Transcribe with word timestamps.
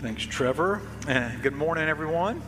Thanks, 0.00 0.24
Trevor. 0.24 0.80
And 1.08 1.42
good 1.42 1.52
morning, 1.52 1.86
everyone. 1.86 2.40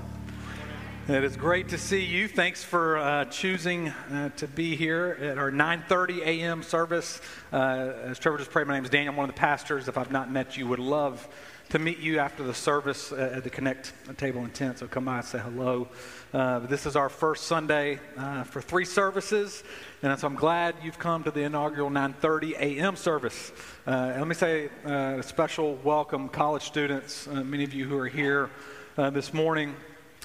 It 1.06 1.22
is 1.22 1.36
great 1.36 1.68
to 1.68 1.76
see 1.76 2.02
you. 2.02 2.26
Thanks 2.26 2.64
for 2.64 2.96
uh, 2.96 3.26
choosing 3.26 3.88
uh, 3.88 4.30
to 4.36 4.48
be 4.48 4.74
here 4.74 5.18
at 5.20 5.36
our 5.36 5.50
9:30 5.50 6.20
a.m. 6.20 6.62
service. 6.62 7.20
Uh, 7.52 7.92
as 8.04 8.18
Trevor 8.18 8.38
just 8.38 8.50
prayed, 8.50 8.66
my 8.66 8.72
name 8.72 8.84
is 8.84 8.88
Daniel. 8.90 9.12
I'm 9.12 9.18
one 9.18 9.28
of 9.28 9.34
the 9.34 9.38
pastors. 9.38 9.86
If 9.86 9.98
I've 9.98 10.10
not 10.10 10.32
met 10.32 10.56
you, 10.56 10.66
would 10.66 10.78
love 10.78 11.28
to 11.70 11.78
meet 11.78 11.98
you 11.98 12.18
after 12.18 12.42
the 12.42 12.54
service 12.54 13.12
uh, 13.12 13.32
at 13.34 13.44
the 13.44 13.50
Connect 13.50 13.92
table 14.18 14.42
and 14.42 14.52
tent. 14.52 14.78
So 14.78 14.86
come 14.86 15.06
by 15.06 15.18
and 15.18 15.26
say 15.26 15.38
hello. 15.38 15.88
Uh, 16.32 16.60
this 16.60 16.86
is 16.86 16.96
our 16.96 17.08
first 17.08 17.44
Sunday 17.44 17.98
uh, 18.16 18.44
for 18.44 18.60
three 18.60 18.84
services, 18.84 19.64
and 20.02 20.18
so 20.18 20.26
I'm 20.26 20.34
glad 20.34 20.74
you've 20.82 20.98
come 20.98 21.24
to 21.24 21.30
the 21.30 21.42
inaugural 21.42 21.90
9:30 21.90 22.52
a.m. 22.58 22.96
service. 22.96 23.52
Uh, 23.86 24.14
let 24.16 24.26
me 24.26 24.34
say 24.34 24.68
uh, 24.84 25.18
a 25.18 25.22
special 25.22 25.76
welcome, 25.84 26.28
college 26.28 26.64
students. 26.64 27.26
Uh, 27.26 27.44
many 27.44 27.64
of 27.64 27.72
you 27.72 27.86
who 27.86 27.96
are 27.98 28.08
here 28.08 28.50
this 28.96 29.32
morning. 29.32 29.74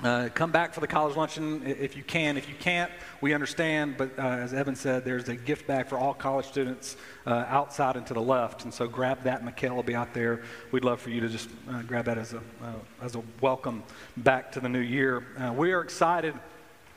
Uh, 0.03 0.29
come 0.31 0.51
back 0.51 0.75
for 0.75 0.79
the 0.79 0.85
college 0.85 1.15
luncheon 1.15 1.63
if 1.65 1.97
you 1.97 2.03
can. 2.03 2.37
If 2.37 2.47
you 2.47 2.53
can't, 2.59 2.91
we 3.19 3.33
understand. 3.33 3.97
But 3.97 4.11
uh, 4.19 4.21
as 4.21 4.53
Evan 4.53 4.75
said, 4.75 5.03
there's 5.03 5.27
a 5.27 5.35
gift 5.35 5.65
bag 5.65 5.87
for 5.87 5.97
all 5.97 6.13
college 6.13 6.45
students 6.45 6.97
uh, 7.25 7.45
outside 7.47 7.95
and 7.95 8.05
to 8.05 8.13
the 8.13 8.21
left. 8.21 8.63
And 8.63 8.71
so 8.71 8.87
grab 8.87 9.23
that. 9.23 9.43
Mikhail 9.43 9.75
will 9.75 9.81
be 9.81 9.95
out 9.95 10.13
there. 10.13 10.43
We'd 10.71 10.85
love 10.85 11.01
for 11.01 11.09
you 11.09 11.19
to 11.21 11.27
just 11.27 11.49
uh, 11.67 11.81
grab 11.81 12.05
that 12.05 12.19
as 12.19 12.33
a, 12.33 12.37
uh, 12.37 12.73
as 13.01 13.15
a 13.15 13.23
welcome 13.41 13.81
back 14.17 14.51
to 14.51 14.59
the 14.59 14.69
new 14.69 14.81
year. 14.81 15.25
Uh, 15.35 15.51
we 15.51 15.71
are 15.71 15.81
excited 15.81 16.35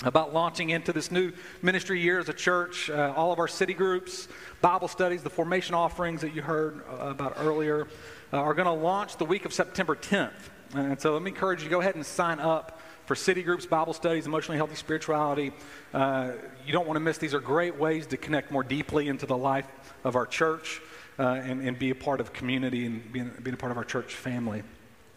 about 0.02 0.34
launching 0.34 0.68
into 0.68 0.92
this 0.92 1.10
new 1.10 1.32
ministry 1.62 2.02
year 2.02 2.18
as 2.18 2.28
a 2.28 2.34
church. 2.34 2.90
all 2.90 3.32
of 3.32 3.38
our 3.38 3.48
city 3.48 3.72
groups, 3.72 4.28
Bible 4.60 4.88
studies, 4.88 5.22
the 5.22 5.30
formation 5.30 5.74
offerings 5.74 6.20
that 6.20 6.34
you 6.34 6.42
heard 6.42 6.82
about 6.98 7.34
earlier 7.38 7.88
are 8.32 8.52
going 8.54 8.66
to 8.66 8.72
launch 8.72 9.16
the 9.16 9.26
week 9.26 9.46
of 9.46 9.54
September 9.54 9.96
10th. 9.96 10.32
And 10.74 11.00
so 11.00 11.12
let 11.12 11.22
me 11.22 11.30
encourage 11.30 11.60
you 11.60 11.64
to 11.64 11.70
go 11.70 11.80
ahead 11.80 11.96
and 11.96 12.06
sign 12.06 12.38
up 12.38 12.80
for 13.10 13.16
city 13.16 13.42
groups, 13.42 13.66
Bible 13.66 13.92
studies, 13.92 14.28
emotionally 14.28 14.56
healthy 14.56 14.76
spirituality. 14.76 15.50
Uh, 15.92 16.30
you 16.64 16.72
don't 16.72 16.86
want 16.86 16.94
to 16.94 17.00
miss. 17.00 17.18
These 17.18 17.34
are 17.34 17.40
great 17.40 17.76
ways 17.76 18.06
to 18.06 18.16
connect 18.16 18.52
more 18.52 18.62
deeply 18.62 19.08
into 19.08 19.26
the 19.26 19.36
life 19.36 19.66
of 20.04 20.14
our 20.14 20.26
church 20.26 20.80
uh, 21.18 21.22
and, 21.42 21.60
and, 21.66 21.76
be 21.76 21.90
a 21.90 21.94
part 21.96 22.20
of 22.20 22.32
community 22.32 22.86
and 22.86 23.12
being, 23.12 23.32
being 23.42 23.54
a 23.54 23.56
part 23.56 23.72
of 23.72 23.78
our 23.78 23.84
church 23.84 24.14
family. 24.14 24.62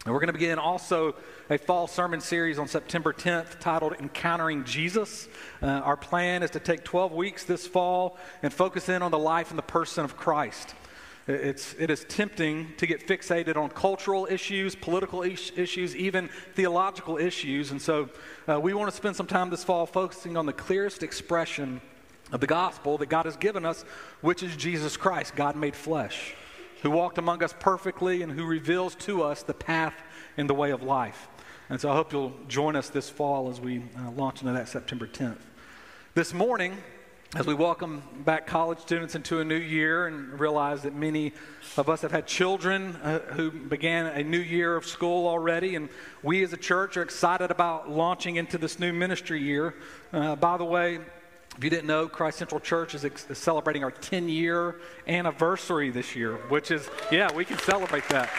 And 0.04 0.12
we're 0.12 0.18
going 0.18 0.26
to 0.26 0.32
begin 0.32 0.58
also 0.58 1.14
a 1.48 1.56
fall 1.56 1.86
sermon 1.86 2.20
series 2.20 2.58
on 2.58 2.66
September 2.66 3.12
10th 3.12 3.60
titled 3.60 3.92
Encountering 4.00 4.64
Jesus. 4.64 5.28
Uh, 5.62 5.66
our 5.66 5.96
plan 5.96 6.42
is 6.42 6.50
to 6.50 6.58
take 6.58 6.82
12 6.82 7.12
weeks 7.12 7.44
this 7.44 7.64
fall 7.64 8.18
and 8.42 8.52
focus 8.52 8.88
in 8.88 9.02
on 9.02 9.12
the 9.12 9.20
life 9.20 9.50
and 9.50 9.58
the 9.58 9.62
person 9.62 10.04
of 10.04 10.16
Christ. 10.16 10.74
It's, 11.26 11.74
it 11.78 11.90
is 11.90 12.04
tempting 12.04 12.74
to 12.76 12.86
get 12.86 13.06
fixated 13.06 13.56
on 13.56 13.70
cultural 13.70 14.26
issues, 14.30 14.74
political 14.74 15.22
is- 15.22 15.52
issues, 15.56 15.96
even 15.96 16.28
theological 16.54 17.16
issues. 17.16 17.70
And 17.70 17.80
so 17.80 18.10
uh, 18.46 18.60
we 18.60 18.74
want 18.74 18.90
to 18.90 18.96
spend 18.96 19.16
some 19.16 19.26
time 19.26 19.48
this 19.48 19.64
fall 19.64 19.86
focusing 19.86 20.36
on 20.36 20.44
the 20.44 20.52
clearest 20.52 21.02
expression 21.02 21.80
of 22.30 22.40
the 22.40 22.46
gospel 22.46 22.98
that 22.98 23.08
God 23.08 23.24
has 23.24 23.36
given 23.36 23.64
us, 23.64 23.84
which 24.20 24.42
is 24.42 24.54
Jesus 24.56 24.98
Christ, 24.98 25.34
God 25.34 25.56
made 25.56 25.74
flesh, 25.74 26.34
who 26.82 26.90
walked 26.90 27.16
among 27.16 27.42
us 27.42 27.54
perfectly 27.58 28.20
and 28.20 28.30
who 28.30 28.44
reveals 28.44 28.94
to 28.96 29.22
us 29.22 29.42
the 29.42 29.54
path 29.54 29.94
and 30.36 30.48
the 30.48 30.54
way 30.54 30.72
of 30.72 30.82
life. 30.82 31.28
And 31.70 31.80
so 31.80 31.90
I 31.90 31.94
hope 31.94 32.12
you'll 32.12 32.34
join 32.48 32.76
us 32.76 32.90
this 32.90 33.08
fall 33.08 33.48
as 33.48 33.60
we 33.60 33.78
uh, 33.96 34.10
launch 34.10 34.42
into 34.42 34.52
that 34.52 34.68
September 34.68 35.06
10th. 35.06 35.40
This 36.14 36.34
morning, 36.34 36.76
as 37.36 37.46
we 37.48 37.54
welcome 37.54 38.00
back 38.24 38.46
college 38.46 38.78
students 38.78 39.16
into 39.16 39.40
a 39.40 39.44
new 39.44 39.56
year 39.56 40.06
and 40.06 40.38
realize 40.38 40.82
that 40.82 40.94
many 40.94 41.32
of 41.76 41.88
us 41.88 42.02
have 42.02 42.12
had 42.12 42.28
children 42.28 42.94
uh, 43.02 43.18
who 43.32 43.50
began 43.50 44.06
a 44.06 44.22
new 44.22 44.38
year 44.38 44.76
of 44.76 44.86
school 44.86 45.26
already, 45.26 45.74
and 45.74 45.88
we 46.22 46.44
as 46.44 46.52
a 46.52 46.56
church 46.56 46.96
are 46.96 47.02
excited 47.02 47.50
about 47.50 47.90
launching 47.90 48.36
into 48.36 48.56
this 48.56 48.78
new 48.78 48.92
ministry 48.92 49.42
year. 49.42 49.74
Uh, 50.12 50.36
by 50.36 50.56
the 50.56 50.64
way, 50.64 51.00
if 51.56 51.64
you 51.64 51.70
didn't 51.70 51.86
know, 51.86 52.06
Christ 52.06 52.38
Central 52.38 52.60
Church 52.60 52.94
is, 52.94 53.04
ex- 53.04 53.28
is 53.28 53.38
celebrating 53.38 53.82
our 53.82 53.90
10 53.90 54.28
year 54.28 54.76
anniversary 55.08 55.90
this 55.90 56.14
year, 56.14 56.36
which 56.48 56.70
is, 56.70 56.88
yeah, 57.10 57.32
we 57.34 57.44
can 57.44 57.58
celebrate 57.58 58.08
that 58.10 58.30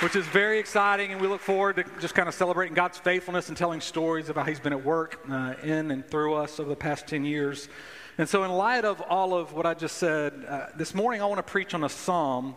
which 0.00 0.16
is 0.16 0.26
very 0.28 0.58
exciting, 0.58 1.12
and 1.12 1.20
we 1.20 1.28
look 1.28 1.42
forward 1.42 1.76
to 1.76 1.84
just 2.00 2.14
kind 2.14 2.26
of 2.26 2.34
celebrating 2.34 2.74
God's 2.74 2.96
faithfulness 2.96 3.48
and 3.48 3.56
telling 3.56 3.82
stories 3.82 4.30
about 4.30 4.46
how 4.46 4.48
He's 4.48 4.58
been 4.58 4.72
at 4.72 4.82
work 4.82 5.20
uh, 5.30 5.54
in 5.62 5.90
and 5.90 6.06
through 6.06 6.34
us 6.34 6.58
over 6.58 6.70
the 6.70 6.76
past 6.76 7.06
10 7.06 7.26
years. 7.26 7.68
And 8.16 8.26
so, 8.26 8.42
in 8.44 8.50
light 8.50 8.86
of 8.86 9.02
all 9.02 9.34
of 9.34 9.52
what 9.52 9.66
I 9.66 9.74
just 9.74 9.98
said, 9.98 10.46
uh, 10.48 10.66
this 10.74 10.94
morning 10.94 11.20
I 11.20 11.26
want 11.26 11.38
to 11.38 11.42
preach 11.42 11.74
on 11.74 11.84
a 11.84 11.88
psalm 11.90 12.54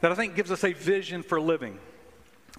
that 0.00 0.10
I 0.10 0.14
think 0.14 0.34
gives 0.34 0.50
us 0.50 0.64
a 0.64 0.72
vision 0.72 1.22
for 1.22 1.38
living. 1.38 1.78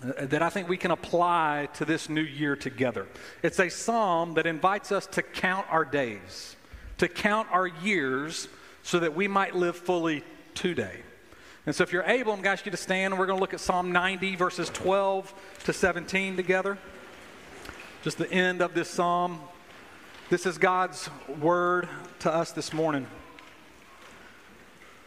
Uh, 0.04 0.26
that 0.28 0.44
I 0.44 0.50
think 0.50 0.70
we 0.70 0.78
can 0.78 0.92
apply 0.92 1.70
to 1.74 1.86
this 1.86 2.08
new 2.08 2.22
year 2.22 2.56
together. 2.56 3.08
It's 3.42 3.60
a 3.60 3.70
psalm 3.70 4.36
that 4.36 4.46
invites 4.46 4.92
us 4.92 5.08
to 5.08 5.24
count 5.24 5.66
our 5.72 5.84
days, 5.84 6.56
to 7.00 7.08
count 7.08 7.48
our 7.52 7.66
years, 7.66 8.48
so 8.84 9.00
that 9.00 9.16
we 9.16 9.28
might 9.28 9.56
live 9.56 9.76
fully 9.76 10.24
today. 10.54 11.02
And 11.66 11.76
so, 11.76 11.84
if 11.84 11.94
you're 11.94 12.04
able, 12.04 12.32
I'm 12.32 12.38
going 12.38 12.46
to 12.46 12.50
ask 12.50 12.66
you 12.66 12.72
to 12.72 12.78
stand, 12.78 13.14
and 13.14 13.20
we're 13.20 13.28
going 13.28 13.38
to 13.38 13.42
look 13.42 13.54
at 13.54 13.60
Psalm 13.60 13.92
90, 13.92 14.36
verses 14.36 14.70
12 14.70 15.32
to 15.66 15.74
17 15.74 16.36
together. 16.36 16.78
Just 18.04 18.18
the 18.18 18.32
end 18.32 18.62
of 18.62 18.74
this 18.74 18.90
psalm. 18.90 19.40
This 20.32 20.48
is 20.48 20.58
God's 20.58 21.08
word 21.40 21.88
to 22.20 22.34
us 22.34 22.52
this 22.52 22.74
morning. 22.74 23.06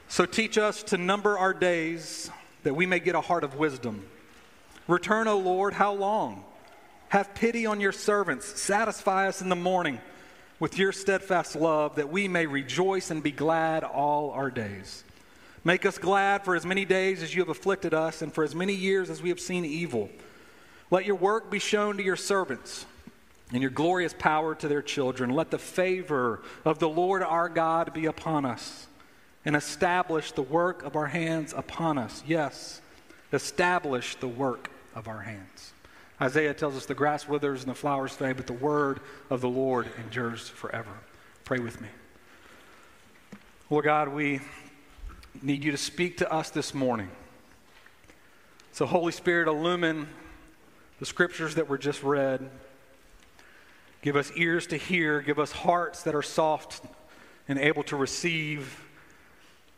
So, 0.07 0.27
teach 0.27 0.57
us 0.57 0.85
to 0.85 0.97
number 0.97 1.37
our 1.37 1.53
days 1.53 2.31
that 2.63 2.75
we 2.75 2.87
may 2.87 3.01
get 3.01 3.17
a 3.17 3.21
heart 3.21 3.43
of 3.43 3.57
wisdom. 3.57 4.05
Return, 4.87 5.27
O 5.27 5.39
Lord, 5.39 5.75
how 5.75 5.93
long? 5.93 6.45
Have 7.09 7.35
pity 7.35 7.67
on 7.67 7.81
your 7.81 7.93
servants. 7.93 8.61
Satisfy 8.61 9.27
us 9.27 9.43
in 9.43 9.49
the 9.49 9.57
morning 9.57 10.01
with 10.61 10.79
your 10.79 10.93
steadfast 10.93 11.57
love, 11.57 11.97
that 11.97 12.11
we 12.11 12.29
may 12.29 12.47
rejoice 12.47 13.11
and 13.11 13.25
be 13.25 13.33
glad 13.33 13.83
all 13.83 14.31
our 14.31 14.51
days. 14.51 15.04
Make 15.65 15.87
us 15.87 15.97
glad 15.97 16.45
for 16.45 16.55
as 16.55 16.67
many 16.67 16.85
days 16.85 17.23
as 17.23 17.35
you 17.35 17.41
have 17.41 17.49
afflicted 17.49 17.95
us, 17.95 18.21
and 18.21 18.33
for 18.33 18.45
as 18.45 18.55
many 18.55 18.75
years 18.75 19.09
as 19.09 19.23
we 19.23 19.31
have 19.31 19.41
seen 19.41 19.65
evil. 19.65 20.11
Let 20.91 21.07
your 21.07 21.17
work 21.17 21.51
be 21.51 21.59
shown 21.59 21.97
to 21.97 22.03
your 22.03 22.17
servants, 22.17 22.85
and 23.51 23.63
your 23.63 23.71
glorious 23.71 24.15
power 24.19 24.55
to 24.57 24.69
their 24.69 24.83
children. 24.83 25.31
Let 25.31 25.51
the 25.51 25.59
favor 25.59 26.43
of 26.67 26.79
the 26.79 26.89
Lord 26.89 27.23
our 27.23 27.49
God 27.49 27.95
be 27.95 28.05
upon 28.05 28.45
us, 28.45 28.87
and 29.45 29.57
establish 29.57 30.33
the 30.33 30.43
work 30.43 30.83
of 30.83 30.97
our 30.97 31.07
hands 31.07 31.55
upon 31.57 31.97
us. 31.97 32.23
Yes, 32.27 32.83
establish 33.33 34.17
the 34.17 34.29
work 34.29 34.71
of 34.95 35.09
our 35.09 35.21
hands. 35.21 35.73
Isaiah 36.21 36.55
tells 36.55 36.77
us 36.77 36.87
the 36.87 36.95
grass 36.95 37.27
withers 37.27 37.63
and 37.63 37.71
the 37.71 37.75
flowers 37.75 38.13
fade, 38.13 38.37
but 38.37 38.47
the 38.47 38.53
word 38.53 39.01
of 39.31 39.41
the 39.41 39.49
Lord 39.49 39.89
endures 39.99 40.49
forever. 40.49 40.93
Pray 41.45 41.59
with 41.59 41.81
me. 41.81 41.89
Lord 43.71 43.87
God, 43.87 44.09
we 44.09 44.41
need 45.43 45.65
you 45.65 45.72
to 45.72 45.77
speak 45.77 46.19
to 46.19 46.33
us 46.33 46.50
this 46.50 46.75
morning. 46.75 47.11
So, 48.72 48.87
Holy 48.87 49.12
Spirit, 49.12 49.49
illumine 49.49 50.09
the 50.99 51.06
scriptures 51.06 51.56
that 51.56 51.69
were 51.69 51.78
just 51.78 52.03
read. 52.03 52.50
Give 54.03 54.17
us 54.17 54.33
ears 54.37 54.67
to 54.69 54.77
hear, 54.77 55.21
give 55.21 55.39
us 55.39 55.53
hearts 55.53 56.03
that 56.03 56.15
are 56.15 56.23
soft 56.23 56.83
and 57.49 57.59
able 57.59 57.83
to 57.84 57.97
receive, 57.97 58.83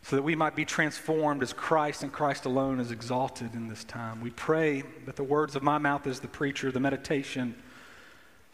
so 0.02 0.16
that 0.16 0.22
we 0.22 0.36
might 0.36 0.54
be 0.54 0.64
transformed 0.64 1.42
as 1.42 1.52
Christ 1.52 2.02
and 2.02 2.12
Christ 2.12 2.44
alone 2.44 2.78
is 2.78 2.90
exalted 2.90 3.54
in 3.54 3.68
this 3.68 3.82
time. 3.84 4.20
We 4.20 4.30
pray 4.30 4.84
that 5.04 5.16
the 5.16 5.24
words 5.24 5.56
of 5.56 5.62
my 5.62 5.78
mouth 5.78 6.06
as 6.06 6.20
the 6.20 6.28
preacher, 6.28 6.70
the 6.70 6.80
meditation 6.80 7.56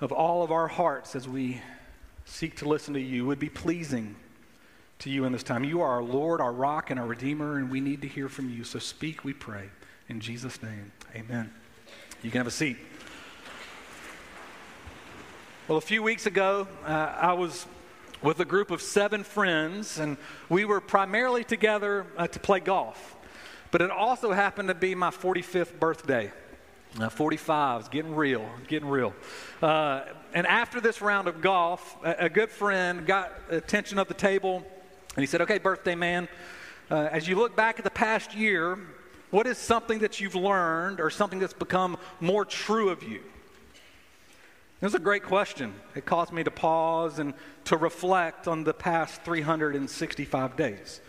of 0.00 0.12
all 0.12 0.42
of 0.42 0.50
our 0.50 0.68
hearts 0.68 1.14
as 1.14 1.28
we 1.28 1.60
seek 2.24 2.56
to 2.56 2.68
listen 2.68 2.94
to 2.94 3.00
you, 3.00 3.26
would 3.26 3.38
be 3.38 3.50
pleasing 3.50 4.16
to 5.02 5.10
you 5.10 5.24
in 5.24 5.32
this 5.32 5.42
time. 5.42 5.64
You 5.64 5.80
are 5.80 5.90
our 5.90 6.02
Lord, 6.02 6.40
our 6.40 6.52
rock, 6.52 6.90
and 6.90 7.00
our 7.00 7.06
Redeemer, 7.06 7.58
and 7.58 7.68
we 7.68 7.80
need 7.80 8.02
to 8.02 8.08
hear 8.08 8.28
from 8.28 8.48
you. 8.48 8.62
So 8.62 8.78
speak, 8.78 9.24
we 9.24 9.32
pray. 9.32 9.68
In 10.08 10.20
Jesus' 10.20 10.62
name, 10.62 10.92
amen. 11.12 11.52
You 12.22 12.30
can 12.30 12.38
have 12.38 12.46
a 12.46 12.52
seat. 12.52 12.76
Well, 15.66 15.76
a 15.76 15.80
few 15.80 16.04
weeks 16.04 16.26
ago, 16.26 16.68
uh, 16.84 17.16
I 17.20 17.32
was 17.32 17.66
with 18.22 18.38
a 18.38 18.44
group 18.44 18.70
of 18.70 18.80
seven 18.80 19.24
friends, 19.24 19.98
and 19.98 20.16
we 20.48 20.64
were 20.64 20.80
primarily 20.80 21.42
together 21.42 22.06
uh, 22.16 22.28
to 22.28 22.38
play 22.38 22.60
golf. 22.60 23.16
But 23.72 23.82
it 23.82 23.90
also 23.90 24.30
happened 24.30 24.68
to 24.68 24.74
be 24.74 24.94
my 24.94 25.10
45th 25.10 25.80
birthday. 25.80 26.30
Uh, 27.00 27.08
45 27.08 27.80
is 27.80 27.88
getting 27.88 28.14
real, 28.14 28.48
getting 28.68 28.88
real. 28.88 29.14
Uh, 29.60 30.02
and 30.32 30.46
after 30.46 30.80
this 30.80 31.02
round 31.02 31.26
of 31.26 31.40
golf, 31.40 31.96
a, 32.04 32.26
a 32.26 32.28
good 32.28 32.50
friend 32.50 33.04
got 33.04 33.32
attention 33.50 33.98
of 33.98 34.06
the 34.06 34.14
table 34.14 34.64
and 35.16 35.22
he 35.22 35.26
said, 35.26 35.40
Okay, 35.42 35.58
birthday 35.58 35.94
man, 35.94 36.28
uh, 36.90 37.08
as 37.10 37.28
you 37.28 37.36
look 37.36 37.56
back 37.56 37.78
at 37.78 37.84
the 37.84 37.90
past 37.90 38.34
year, 38.34 38.78
what 39.30 39.46
is 39.46 39.58
something 39.58 40.00
that 40.00 40.20
you've 40.20 40.34
learned 40.34 41.00
or 41.00 41.10
something 41.10 41.38
that's 41.38 41.54
become 41.54 41.96
more 42.20 42.44
true 42.44 42.90
of 42.90 43.02
you? 43.02 43.20
It 44.80 44.86
was 44.86 44.94
a 44.94 44.98
great 44.98 45.22
question. 45.22 45.74
It 45.94 46.04
caused 46.04 46.32
me 46.32 46.42
to 46.42 46.50
pause 46.50 47.18
and 47.18 47.34
to 47.66 47.76
reflect 47.76 48.48
on 48.48 48.64
the 48.64 48.74
past 48.74 49.22
365 49.22 50.56
days. 50.56 51.00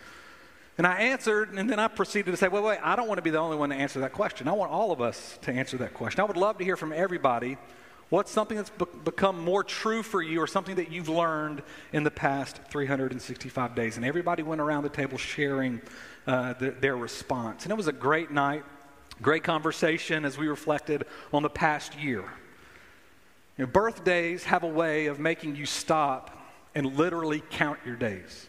And 0.77 0.87
I 0.87 0.97
answered, 0.99 1.53
and 1.53 1.69
then 1.69 1.79
I 1.79 1.87
proceeded 1.87 2.31
to 2.31 2.37
say, 2.37 2.47
wait, 2.47 2.63
wait, 2.63 2.79
I 2.83 2.95
don't 2.95 3.07
want 3.07 3.17
to 3.17 3.23
be 3.23 3.29
the 3.29 3.39
only 3.39 3.57
one 3.57 3.69
to 3.69 3.75
answer 3.75 3.99
that 4.01 4.13
question. 4.13 4.47
I 4.47 4.53
want 4.53 4.71
all 4.71 4.91
of 4.91 5.01
us 5.01 5.37
to 5.41 5.51
answer 5.51 5.77
that 5.77 5.93
question. 5.93 6.21
I 6.21 6.23
would 6.23 6.37
love 6.37 6.57
to 6.59 6.63
hear 6.63 6.77
from 6.77 6.93
everybody 6.93 7.57
what's 8.13 8.29
something 8.29 8.57
that's 8.57 8.69
be- 8.69 8.85
become 9.03 9.43
more 9.43 9.63
true 9.63 10.03
for 10.03 10.21
you 10.21 10.39
or 10.39 10.45
something 10.45 10.75
that 10.75 10.91
you've 10.91 11.09
learned 11.09 11.63
in 11.93 12.03
the 12.03 12.11
past 12.11 12.59
365 12.69 13.73
days. 13.73 13.97
And 13.97 14.05
everybody 14.05 14.43
went 14.43 14.61
around 14.61 14.83
the 14.83 14.89
table 14.89 15.17
sharing 15.17 15.81
uh, 16.27 16.53
the, 16.53 16.69
their 16.69 16.95
response. 16.95 17.63
And 17.63 17.71
it 17.71 17.75
was 17.75 17.87
a 17.87 17.91
great 17.91 18.29
night, 18.29 18.63
great 19.19 19.43
conversation 19.43 20.25
as 20.25 20.37
we 20.37 20.47
reflected 20.47 21.05
on 21.33 21.41
the 21.41 21.49
past 21.49 21.97
year. 21.97 22.23
You 23.57 23.65
know, 23.65 23.71
birthdays 23.71 24.43
have 24.43 24.61
a 24.61 24.67
way 24.67 25.07
of 25.07 25.19
making 25.19 25.55
you 25.55 25.65
stop 25.65 26.39
and 26.75 26.95
literally 26.95 27.41
count 27.49 27.79
your 27.83 27.95
days. 27.95 28.47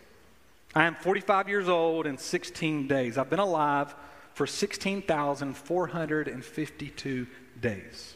I 0.75 0.85
am 0.85 0.95
45 0.95 1.49
years 1.49 1.71
old 1.71 2.05
and 2.05 2.21
16 2.21 2.87
days. 2.87 3.17
I've 3.17 3.31
been 3.31 3.39
alive 3.39 3.95
for 4.35 4.47
16,452 4.47 7.27
days. 7.63 8.15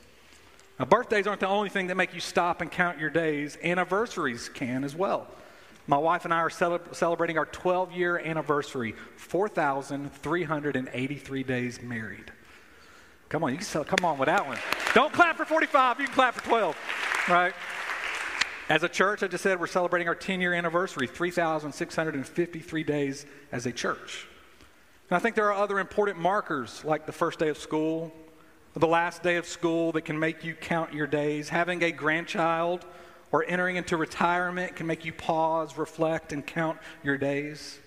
Now, 0.78 0.84
birthdays 0.84 1.26
aren't 1.26 1.40
the 1.40 1.48
only 1.48 1.70
thing 1.70 1.88
that 1.88 1.96
make 1.96 2.14
you 2.14 2.20
stop 2.20 2.60
and 2.60 2.70
count 2.70 3.00
your 3.00 3.10
days, 3.10 3.58
anniversaries 3.64 4.48
can 4.48 4.84
as 4.84 4.94
well. 4.94 5.26
My 5.88 5.98
wife 5.98 6.24
and 6.24 6.34
I 6.34 6.38
are 6.38 6.50
cele- 6.50 6.80
celebrating 6.92 7.36
our 7.38 7.46
12 7.46 7.90
year 7.92 8.18
anniversary, 8.18 8.94
4,383 9.16 11.42
days 11.42 11.82
married. 11.82 12.30
Come 13.28 13.42
on, 13.42 13.52
you 13.52 13.58
can 13.58 13.84
come 13.84 14.04
on 14.04 14.18
with 14.18 14.26
that 14.26 14.46
one. 14.46 14.58
Don't 14.94 15.12
clap 15.12 15.36
for 15.36 15.44
45, 15.44 16.00
you 16.00 16.06
can 16.06 16.14
clap 16.14 16.34
for 16.34 16.44
12, 16.44 16.76
right? 17.28 17.52
As 18.68 18.82
a 18.82 18.88
church, 18.88 19.22
I 19.22 19.28
just 19.28 19.42
said 19.42 19.58
we're 19.58 19.66
celebrating 19.66 20.08
our 20.08 20.14
10 20.14 20.40
year 20.40 20.52
anniversary, 20.52 21.06
3,653 21.06 22.84
days 22.84 23.26
as 23.50 23.66
a 23.66 23.72
church. 23.72 24.26
And 25.08 25.16
I 25.16 25.20
think 25.20 25.34
there 25.34 25.46
are 25.46 25.54
other 25.54 25.78
important 25.78 26.18
markers 26.18 26.84
like 26.84 27.06
the 27.06 27.12
first 27.12 27.38
day 27.38 27.48
of 27.48 27.56
school, 27.56 28.12
the 28.78 28.86
last 28.86 29.22
day 29.22 29.36
of 29.36 29.46
school 29.46 29.92
that 29.92 30.02
can 30.02 30.18
make 30.18 30.44
you 30.44 30.54
count 30.54 30.92
your 30.92 31.06
days. 31.06 31.48
Having 31.48 31.82
a 31.82 31.92
grandchild 31.92 32.84
or 33.32 33.44
entering 33.46 33.76
into 33.76 33.96
retirement 33.96 34.76
can 34.76 34.86
make 34.86 35.04
you 35.04 35.12
pause, 35.12 35.76
reflect, 35.76 36.32
and 36.32 36.46
count 36.46 36.78
your 37.02 37.18
days. 37.18 37.78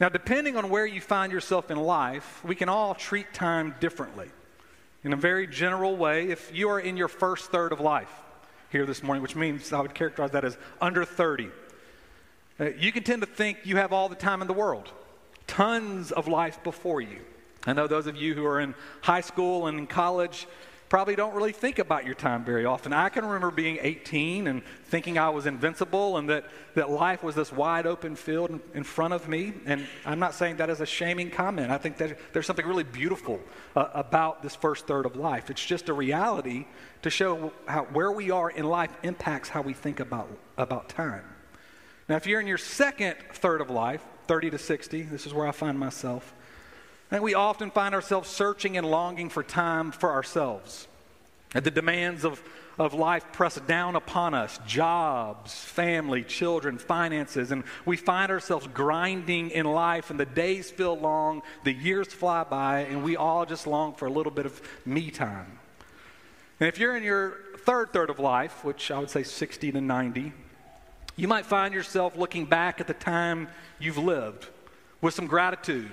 Now, 0.00 0.08
depending 0.08 0.56
on 0.56 0.70
where 0.70 0.86
you 0.86 1.00
find 1.00 1.32
yourself 1.32 1.70
in 1.70 1.76
life, 1.76 2.42
we 2.44 2.54
can 2.54 2.68
all 2.68 2.94
treat 2.94 3.34
time 3.34 3.74
differently. 3.80 4.28
In 5.04 5.12
a 5.12 5.16
very 5.16 5.46
general 5.46 5.96
way, 5.96 6.30
if 6.30 6.54
you 6.54 6.70
are 6.70 6.80
in 6.80 6.96
your 6.96 7.08
first 7.08 7.50
third 7.50 7.72
of 7.72 7.80
life, 7.80 8.10
here 8.70 8.86
this 8.86 9.02
morning, 9.02 9.22
which 9.22 9.36
means 9.36 9.72
I 9.72 9.80
would 9.80 9.94
characterize 9.94 10.32
that 10.32 10.44
as 10.44 10.56
under 10.80 11.04
30. 11.04 11.48
Uh, 12.60 12.70
you 12.78 12.92
can 12.92 13.02
tend 13.02 13.22
to 13.22 13.26
think 13.26 13.58
you 13.64 13.76
have 13.76 13.92
all 13.92 14.08
the 14.08 14.14
time 14.14 14.42
in 14.42 14.48
the 14.48 14.54
world, 14.54 14.90
tons 15.46 16.12
of 16.12 16.28
life 16.28 16.62
before 16.62 17.00
you. 17.00 17.20
I 17.68 17.72
know 17.72 17.86
those 17.86 18.06
of 18.06 18.16
you 18.16 18.34
who 18.34 18.44
are 18.46 18.60
in 18.60 18.74
high 19.02 19.20
school 19.20 19.66
and 19.66 19.78
in 19.78 19.86
college 19.86 20.46
probably 20.88 21.14
don't 21.14 21.34
really 21.34 21.52
think 21.52 21.78
about 21.78 22.06
your 22.06 22.14
time 22.14 22.44
very 22.44 22.64
often. 22.64 22.92
I 22.92 23.08
can 23.10 23.24
remember 23.24 23.50
being 23.50 23.78
18 23.80 24.46
and 24.46 24.62
thinking 24.86 25.18
I 25.18 25.28
was 25.28 25.46
invincible 25.46 26.16
and 26.16 26.30
that, 26.30 26.46
that 26.74 26.90
life 26.90 27.22
was 27.22 27.34
this 27.34 27.52
wide 27.52 27.86
open 27.86 28.16
field 28.16 28.50
in, 28.50 28.60
in 28.74 28.84
front 28.84 29.12
of 29.12 29.28
me. 29.28 29.52
And 29.66 29.86
I'm 30.06 30.18
not 30.18 30.34
saying 30.34 30.56
that 30.56 30.70
as 30.70 30.80
a 30.80 30.86
shaming 30.86 31.30
comment. 31.30 31.70
I 31.70 31.78
think 31.78 31.98
that 31.98 32.18
there's 32.32 32.46
something 32.46 32.66
really 32.66 32.84
beautiful 32.84 33.40
uh, 33.76 33.88
about 33.92 34.42
this 34.42 34.54
first 34.54 34.86
third 34.86 35.04
of 35.04 35.16
life. 35.16 35.50
It's 35.50 35.64
just 35.64 35.88
a 35.88 35.92
reality 35.92 36.66
to 37.02 37.10
show 37.10 37.52
how 37.66 37.84
where 37.84 38.10
we 38.10 38.30
are 38.30 38.50
in 38.50 38.64
life 38.64 38.96
impacts 39.02 39.50
how 39.50 39.62
we 39.62 39.74
think 39.74 40.00
about, 40.00 40.28
about 40.56 40.88
time. 40.88 41.24
Now, 42.08 42.16
if 42.16 42.26
you're 42.26 42.40
in 42.40 42.46
your 42.46 42.58
second 42.58 43.16
third 43.34 43.60
of 43.60 43.68
life, 43.68 44.02
30 44.26 44.50
to 44.50 44.58
60, 44.58 45.02
this 45.02 45.26
is 45.26 45.34
where 45.34 45.46
I 45.46 45.52
find 45.52 45.78
myself. 45.78 46.34
And 47.10 47.22
we 47.22 47.34
often 47.34 47.70
find 47.70 47.94
ourselves 47.94 48.28
searching 48.28 48.76
and 48.76 48.88
longing 48.90 49.30
for 49.30 49.42
time 49.42 49.92
for 49.92 50.12
ourselves. 50.12 50.88
And 51.54 51.64
the 51.64 51.70
demands 51.70 52.24
of, 52.24 52.42
of 52.78 52.92
life 52.92 53.24
press 53.32 53.56
down 53.60 53.96
upon 53.96 54.34
us 54.34 54.60
jobs, 54.66 55.54
family, 55.54 56.22
children, 56.22 56.76
finances. 56.76 57.50
And 57.50 57.64
we 57.86 57.96
find 57.96 58.30
ourselves 58.30 58.66
grinding 58.74 59.50
in 59.50 59.64
life, 59.64 60.10
and 60.10 60.20
the 60.20 60.26
days 60.26 60.70
feel 60.70 60.98
long, 60.98 61.42
the 61.64 61.72
years 61.72 62.08
fly 62.08 62.44
by, 62.44 62.80
and 62.80 63.02
we 63.02 63.16
all 63.16 63.46
just 63.46 63.66
long 63.66 63.94
for 63.94 64.06
a 64.06 64.10
little 64.10 64.32
bit 64.32 64.44
of 64.44 64.60
me 64.84 65.10
time. 65.10 65.58
And 66.60 66.68
if 66.68 66.78
you're 66.78 66.96
in 66.96 67.02
your 67.02 67.38
third 67.64 67.92
third 67.92 68.10
of 68.10 68.18
life, 68.18 68.64
which 68.64 68.90
I 68.90 68.98
would 68.98 69.10
say 69.10 69.22
60 69.22 69.72
to 69.72 69.80
90, 69.80 70.32
you 71.16 71.28
might 71.28 71.46
find 71.46 71.72
yourself 71.72 72.16
looking 72.16 72.44
back 72.44 72.80
at 72.80 72.86
the 72.86 72.94
time 72.94 73.48
you've 73.78 73.98
lived 73.98 74.48
with 75.00 75.14
some 75.14 75.26
gratitude 75.26 75.92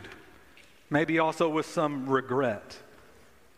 maybe 0.89 1.19
also 1.19 1.49
with 1.49 1.65
some 1.65 2.09
regret. 2.09 2.77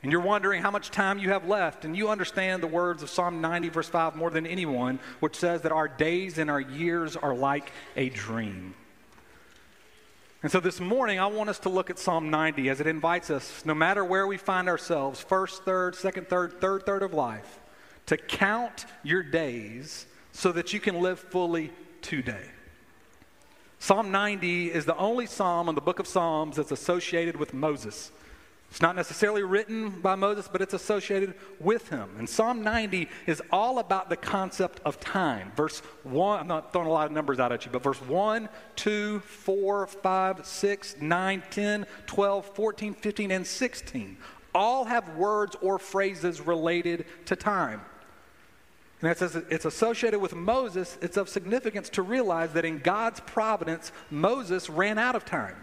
And 0.03 0.11
you're 0.11 0.21
wondering 0.21 0.61
how 0.61 0.71
much 0.71 0.91
time 0.91 1.17
you 1.17 1.29
have 1.29 1.47
left, 1.47 1.83
and 1.83 1.97
you 1.97 2.09
understand 2.09 2.61
the 2.61 2.67
words 2.67 3.01
of 3.01 3.09
Psalm 3.09 3.41
90, 3.41 3.69
verse 3.69 3.89
5, 3.89 4.15
more 4.15 4.29
than 4.29 4.45
anyone, 4.45 4.99
which 5.19 5.35
says 5.35 5.61
that 5.63 5.71
our 5.71 5.87
days 5.87 6.37
and 6.37 6.49
our 6.49 6.61
years 6.61 7.15
are 7.15 7.35
like 7.35 7.71
a 7.95 8.09
dream. 8.09 8.75
And 10.43 10.51
so 10.51 10.59
this 10.59 10.79
morning, 10.79 11.19
I 11.19 11.25
want 11.25 11.49
us 11.49 11.59
to 11.59 11.69
look 11.69 11.89
at 11.89 11.97
Psalm 11.97 12.29
90 12.29 12.69
as 12.69 12.79
it 12.79 12.85
invites 12.85 13.31
us, 13.31 13.65
no 13.65 13.73
matter 13.73 14.05
where 14.05 14.27
we 14.27 14.37
find 14.37 14.69
ourselves, 14.69 15.19
first, 15.19 15.65
third, 15.65 15.95
second, 15.95 16.29
third, 16.29 16.61
third, 16.61 16.85
third 16.85 17.01
of 17.01 17.13
life, 17.13 17.59
to 18.05 18.17
count 18.17 18.85
your 19.03 19.23
days 19.23 20.05
so 20.31 20.51
that 20.51 20.73
you 20.73 20.79
can 20.79 21.01
live 21.01 21.19
fully 21.19 21.71
today. 22.03 22.45
Psalm 23.79 24.11
90 24.11 24.71
is 24.71 24.85
the 24.85 24.97
only 24.97 25.25
psalm 25.25 25.69
in 25.69 25.75
the 25.75 25.81
book 25.81 25.99
of 25.99 26.07
Psalms 26.07 26.57
that's 26.57 26.71
associated 26.71 27.37
with 27.37 27.53
Moses. 27.53 28.11
It's 28.69 28.81
not 28.81 28.97
necessarily 28.97 29.43
written 29.43 30.01
by 30.01 30.15
Moses, 30.15 30.49
but 30.51 30.61
it's 30.61 30.73
associated 30.73 31.35
with 31.59 31.87
him. 31.87 32.09
And 32.17 32.27
Psalm 32.27 32.63
90 32.63 33.07
is 33.25 33.41
all 33.51 33.79
about 33.79 34.09
the 34.09 34.17
concept 34.17 34.81
of 34.83 34.99
time. 34.99 35.53
Verse 35.55 35.79
1, 36.03 36.39
I'm 36.41 36.47
not 36.47 36.73
throwing 36.73 36.87
a 36.87 36.91
lot 36.91 37.05
of 37.05 37.13
numbers 37.13 37.39
out 37.39 37.53
at 37.53 37.65
you, 37.65 37.71
but 37.71 37.81
verse 37.81 38.01
1, 38.01 38.49
2, 38.75 39.19
4, 39.19 39.87
5, 39.87 40.45
6, 40.45 40.95
9, 40.99 41.43
10, 41.49 41.85
12, 42.07 42.45
14, 42.45 42.93
15, 42.93 43.31
and 43.31 43.47
16 43.47 44.17
all 44.57 44.85
have 44.85 45.15
words 45.15 45.55
or 45.61 45.77
phrases 45.77 46.41
related 46.41 47.05
to 47.25 47.35
time. 47.35 47.79
And 49.01 49.11
it 49.11 49.17
says 49.17 49.35
it's 49.35 49.65
associated 49.65 50.19
with 50.19 50.33
Moses. 50.33 50.97
It's 51.01 51.17
of 51.17 51.29
significance 51.29 51.89
to 51.89 52.01
realize 52.01 52.53
that 52.53 52.65
in 52.65 52.79
God's 52.79 53.19
providence, 53.19 53.91
Moses 54.09 54.69
ran 54.69 54.97
out 54.97 55.15
of 55.15 55.23
time, 55.23 55.55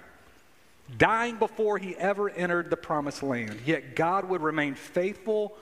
dying 0.96 1.38
before 1.38 1.78
he 1.78 1.96
ever 1.96 2.30
entered 2.30 2.70
the 2.70 2.76
promised 2.76 3.22
land. 3.22 3.58
Yet 3.64 3.96
God 3.96 4.28
would 4.28 4.40
remain 4.40 4.74
faithful 4.74 5.56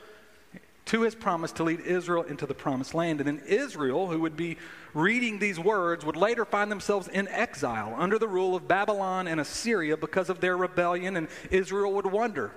to 0.84 1.02
his 1.02 1.14
promise 1.14 1.52
to 1.52 1.62
lead 1.62 1.80
Israel 1.80 2.24
into 2.24 2.44
the 2.44 2.54
promised 2.54 2.92
land. 2.92 3.20
And 3.20 3.26
then 3.28 3.46
Israel, 3.46 4.08
who 4.08 4.20
would 4.20 4.36
be 4.36 4.58
reading 4.94 5.38
these 5.38 5.58
words, 5.58 6.04
would 6.04 6.16
later 6.16 6.44
find 6.44 6.70
themselves 6.70 7.08
in 7.08 7.28
exile 7.28 7.94
under 7.96 8.18
the 8.18 8.28
rule 8.28 8.54
of 8.54 8.68
Babylon 8.68 9.26
and 9.28 9.40
Assyria 9.40 9.96
because 9.96 10.28
of 10.28 10.40
their 10.40 10.56
rebellion. 10.56 11.16
And 11.16 11.28
Israel 11.50 11.92
would 11.94 12.06
wonder 12.06 12.52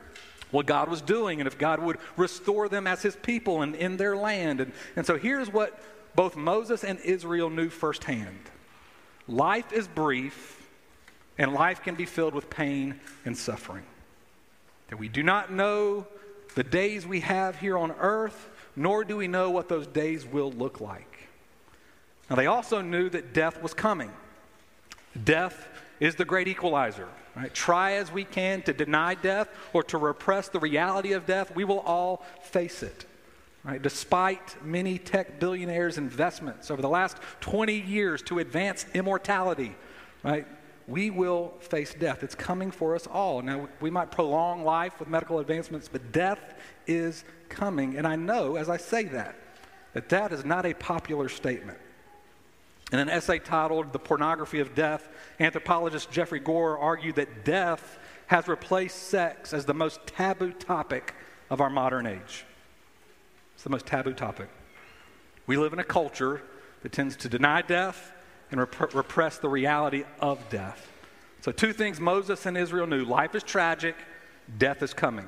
what 0.55 0.65
God 0.65 0.89
was 0.89 1.01
doing 1.01 1.41
and 1.41 1.47
if 1.47 1.57
God 1.57 1.79
would 1.79 1.97
restore 2.17 2.69
them 2.69 2.88
as 2.88 3.01
his 3.01 3.15
people 3.15 3.62
and 3.62 3.75
in 3.75 3.97
their 3.97 4.15
land. 4.15 4.62
And, 4.62 4.71
and 4.95 5.05
so 5.05 5.17
here's 5.17 5.51
what 5.51 5.79
both 6.15 6.35
Moses 6.35 6.83
and 6.83 7.00
Israel 7.00 7.50
knew 7.50 7.69
firsthand 7.69 8.39
life 9.27 9.74
is 9.74 9.88
brief, 9.88 10.69
and 11.38 11.53
life 11.53 11.81
can 11.81 11.95
be 11.95 12.05
filled 12.05 12.33
with 12.35 12.50
pain 12.50 13.00
and 13.25 13.38
suffering. 13.38 13.83
That 14.89 14.97
we 14.97 15.09
do 15.09 15.24
not 15.24 15.51
know 15.51 16.05
the 16.53 16.63
days 16.63 17.07
we 17.07 17.21
have 17.21 17.59
here 17.59 17.77
on 17.77 17.91
earth, 18.00 18.50
nor 18.75 19.03
do 19.03 19.17
we 19.17 19.27
know 19.27 19.50
what 19.50 19.67
those 19.67 19.88
days 19.88 20.25
will 20.25 20.51
look 20.51 20.79
like. 20.79 21.27
Now, 22.29 22.35
they 22.35 22.45
also 22.45 22.81
knew 22.81 23.09
that 23.09 23.33
death 23.33 23.62
was 23.62 23.74
coming. 23.74 24.12
Death 25.21 25.67
is 25.99 26.15
the 26.15 26.25
great 26.25 26.47
equalizer. 26.47 27.07
Right? 27.35 27.53
Try 27.53 27.93
as 27.93 28.11
we 28.11 28.23
can 28.23 28.61
to 28.63 28.73
deny 28.73 29.15
death 29.15 29.49
or 29.73 29.83
to 29.83 29.97
repress 29.97 30.49
the 30.49 30.59
reality 30.59 31.13
of 31.13 31.25
death, 31.25 31.55
we 31.55 31.63
will 31.63 31.79
all 31.79 32.25
face 32.41 32.81
it. 32.81 33.05
Right? 33.63 33.81
Despite 33.81 34.63
many 34.63 34.97
tech 34.97 35.39
billionaires' 35.39 35.97
investments 35.97 36.69
over 36.69 36.81
the 36.81 36.89
last 36.89 37.17
20 37.41 37.73
years 37.73 38.21
to 38.23 38.39
advance 38.39 38.85
immortality, 38.93 39.75
right? 40.23 40.47
We 40.87 41.09
will 41.09 41.53
face 41.59 41.95
death. 41.95 42.23
It's 42.23 42.35
coming 42.35 42.69
for 42.69 42.95
us 42.95 43.07
all. 43.07 43.41
Now, 43.41 43.67
we 43.81 43.89
might 43.89 44.11
prolong 44.11 44.63
life 44.63 44.99
with 44.99 45.09
medical 45.09 45.39
advancements, 45.39 45.87
but 45.87 46.11
death 46.11 46.53
is 46.85 47.23
coming. 47.49 47.97
And 47.97 48.05
I 48.05 48.15
know 48.15 48.55
as 48.55 48.69
I 48.69 48.77
say 48.77 49.05
that, 49.05 49.35
that 49.93 50.09
that 50.09 50.31
is 50.31 50.45
not 50.45 50.67
a 50.67 50.75
popular 50.75 51.27
statement. 51.27 51.79
In 52.92 53.00
an 53.00 53.10
essay 53.10 53.39
titled 53.39 53.94
The 53.94 54.00
Pornography 54.00 54.60
of 54.60 54.75
Death, 54.75 55.10
anthropologist 55.39 56.12
Geoffrey 56.12 56.39
Gorer 56.39 56.77
argued 56.77 57.15
that 57.15 57.44
death 57.44 57.98
has 58.27 58.48
replaced 58.48 59.10
sex 59.10 59.54
as 59.54 59.65
the 59.65 59.74
most 59.74 60.06
taboo 60.06 60.51
topic 60.51 61.15
of 61.50 61.62
our 61.62 61.70
modern 61.70 62.06
age. 62.06 62.46
It's 63.56 63.63
the 63.63 63.70
most 63.70 63.86
taboo 63.86 64.13
topic. 64.13 64.50
We 65.48 65.58
live 65.58 65.74
in 65.74 65.80
a 65.80 65.84
culture 65.84 66.42
that 66.82 66.92
tends 66.92 67.15
to 67.18 67.30
deny 67.30 67.62
death 67.62 68.12
and 68.51 68.60
rep- 68.60 68.94
repress 68.94 69.38
the 69.38 69.50
reality 69.50 70.04
of 70.20 70.50
death. 70.50 70.92
So, 71.42 71.51
two 71.51 71.74
things 71.74 72.00
Moses 72.00 72.46
and 72.46 72.58
Israel 72.58 72.88
knew 72.88 73.06
life 73.06 73.36
is 73.36 73.44
tragic, 73.44 73.96
death 74.58 74.82
is 74.82 74.94
coming. 74.94 75.27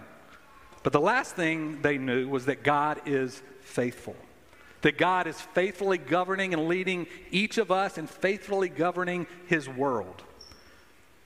But 0.84 0.94
the 0.94 1.02
last 1.02 1.36
thing 1.36 1.82
they 1.82 1.98
knew 1.98 2.28
was 2.28 2.46
that 2.46 2.64
God 2.64 3.02
is 3.06 3.42
faithful. 3.62 4.16
That 4.82 4.98
God 4.98 5.28
is 5.28 5.40
faithfully 5.40 5.98
governing 5.98 6.54
and 6.54 6.68
leading 6.68 7.08
each 7.32 7.58
of 7.58 7.72
us 7.72 7.98
and 7.98 8.10
faithfully 8.10 8.70
governing 8.70 9.28
his 9.48 9.68
world. 9.68 10.22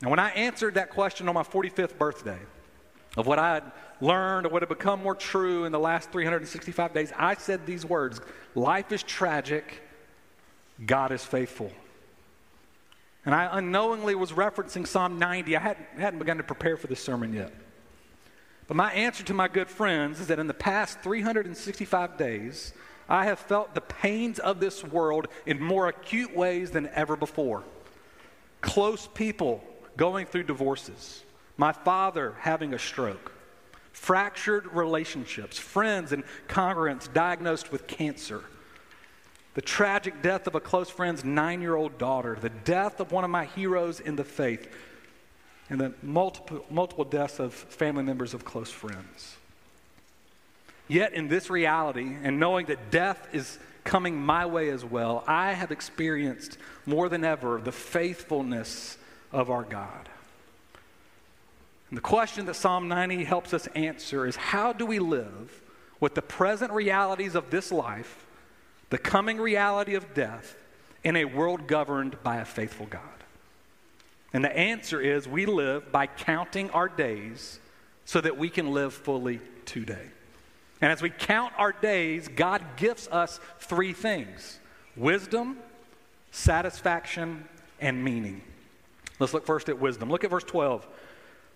And 0.01 0.09
when 0.09 0.19
I 0.19 0.29
answered 0.31 0.75
that 0.75 0.89
question 0.89 1.27
on 1.27 1.35
my 1.35 1.43
45th 1.43 1.97
birthday, 1.97 2.39
of 3.17 3.27
what 3.27 3.39
I 3.39 3.53
had 3.55 3.71
learned 3.99 4.47
or 4.47 4.49
what 4.49 4.61
had 4.61 4.69
become 4.69 5.03
more 5.03 5.15
true 5.15 5.65
in 5.65 5.71
the 5.71 5.79
last 5.79 6.11
365 6.11 6.93
days, 6.93 7.11
I 7.17 7.35
said 7.35 7.65
these 7.65 7.85
words 7.85 8.21
Life 8.55 8.91
is 8.91 9.03
tragic, 9.03 9.81
God 10.85 11.11
is 11.11 11.23
faithful. 11.23 11.71
And 13.25 13.35
I 13.35 13.57
unknowingly 13.57 14.15
was 14.15 14.31
referencing 14.31 14.87
Psalm 14.87 15.19
90. 15.19 15.55
I 15.55 15.59
hadn't, 15.59 15.85
hadn't 15.97 16.19
begun 16.19 16.37
to 16.37 16.43
prepare 16.43 16.75
for 16.75 16.87
this 16.87 17.03
sermon 17.03 17.33
yet. 17.33 17.53
But 18.67 18.77
my 18.77 18.91
answer 18.93 19.23
to 19.25 19.33
my 19.33 19.47
good 19.47 19.67
friends 19.67 20.19
is 20.19 20.27
that 20.27 20.39
in 20.39 20.47
the 20.47 20.55
past 20.55 21.01
365 21.01 22.17
days, 22.17 22.73
I 23.09 23.25
have 23.25 23.39
felt 23.39 23.73
the 23.73 23.81
pains 23.81 24.39
of 24.39 24.59
this 24.59 24.83
world 24.83 25.27
in 25.45 25.61
more 25.61 25.87
acute 25.87 26.35
ways 26.35 26.71
than 26.71 26.87
ever 26.89 27.15
before. 27.15 27.63
Close 28.61 29.07
people 29.07 29.63
going 29.97 30.25
through 30.25 30.43
divorces, 30.43 31.23
my 31.57 31.71
father 31.71 32.35
having 32.39 32.73
a 32.73 32.79
stroke, 32.79 33.31
fractured 33.91 34.67
relationships, 34.73 35.57
friends 35.57 36.11
and 36.11 36.23
congregants 36.47 37.11
diagnosed 37.11 37.71
with 37.71 37.87
cancer, 37.87 38.43
the 39.53 39.61
tragic 39.61 40.21
death 40.21 40.47
of 40.47 40.55
a 40.55 40.59
close 40.59 40.89
friend's 40.89 41.25
nine 41.25 41.61
year 41.61 41.75
old 41.75 41.97
daughter, 41.97 42.37
the 42.39 42.49
death 42.49 42.99
of 42.99 43.11
one 43.11 43.23
of 43.23 43.29
my 43.29 43.45
heroes 43.45 43.99
in 43.99 44.15
the 44.15 44.23
faith, 44.23 44.69
and 45.69 45.79
the 45.79 45.93
multiple, 46.01 46.65
multiple 46.69 47.05
deaths 47.05 47.39
of 47.39 47.53
family 47.53 48.03
members 48.03 48.33
of 48.33 48.45
close 48.45 48.71
friends. 48.71 49.37
Yet, 50.91 51.13
in 51.13 51.29
this 51.29 51.49
reality, 51.49 52.17
and 52.21 52.37
knowing 52.37 52.65
that 52.65 52.91
death 52.91 53.29
is 53.31 53.57
coming 53.85 54.13
my 54.13 54.45
way 54.45 54.69
as 54.69 54.83
well, 54.83 55.23
I 55.25 55.53
have 55.53 55.71
experienced 55.71 56.57
more 56.85 57.07
than 57.07 57.23
ever 57.23 57.61
the 57.61 57.71
faithfulness 57.71 58.97
of 59.31 59.49
our 59.49 59.63
God. 59.63 60.09
And 61.89 61.95
the 61.95 62.01
question 62.01 62.45
that 62.47 62.55
Psalm 62.55 62.89
90 62.89 63.23
helps 63.23 63.53
us 63.53 63.67
answer 63.67 64.27
is 64.27 64.35
how 64.35 64.73
do 64.73 64.85
we 64.85 64.99
live 64.99 65.61
with 66.01 66.13
the 66.13 66.21
present 66.21 66.73
realities 66.73 67.35
of 67.35 67.51
this 67.51 67.71
life, 67.71 68.25
the 68.89 68.97
coming 68.97 69.37
reality 69.37 69.95
of 69.95 70.13
death, 70.13 70.57
in 71.05 71.15
a 71.15 71.23
world 71.23 71.67
governed 71.67 72.21
by 72.21 72.35
a 72.35 72.45
faithful 72.45 72.87
God? 72.87 73.01
And 74.33 74.43
the 74.43 74.53
answer 74.53 74.99
is 74.99 75.25
we 75.25 75.45
live 75.45 75.89
by 75.89 76.07
counting 76.07 76.69
our 76.71 76.89
days 76.89 77.61
so 78.03 78.19
that 78.19 78.37
we 78.37 78.49
can 78.49 78.73
live 78.73 78.93
fully 78.93 79.39
today. 79.63 80.09
And 80.81 80.91
as 80.91 81.01
we 81.01 81.11
count 81.11 81.53
our 81.57 81.71
days, 81.71 82.27
God 82.27 82.63
gives 82.75 83.07
us 83.07 83.39
three 83.59 83.93
things 83.93 84.59
wisdom, 84.95 85.57
satisfaction, 86.31 87.45
and 87.79 88.03
meaning. 88.03 88.41
Let's 89.19 89.33
look 89.33 89.45
first 89.45 89.69
at 89.69 89.79
wisdom. 89.79 90.09
Look 90.09 90.23
at 90.23 90.31
verse 90.31 90.43
12. 90.43 90.87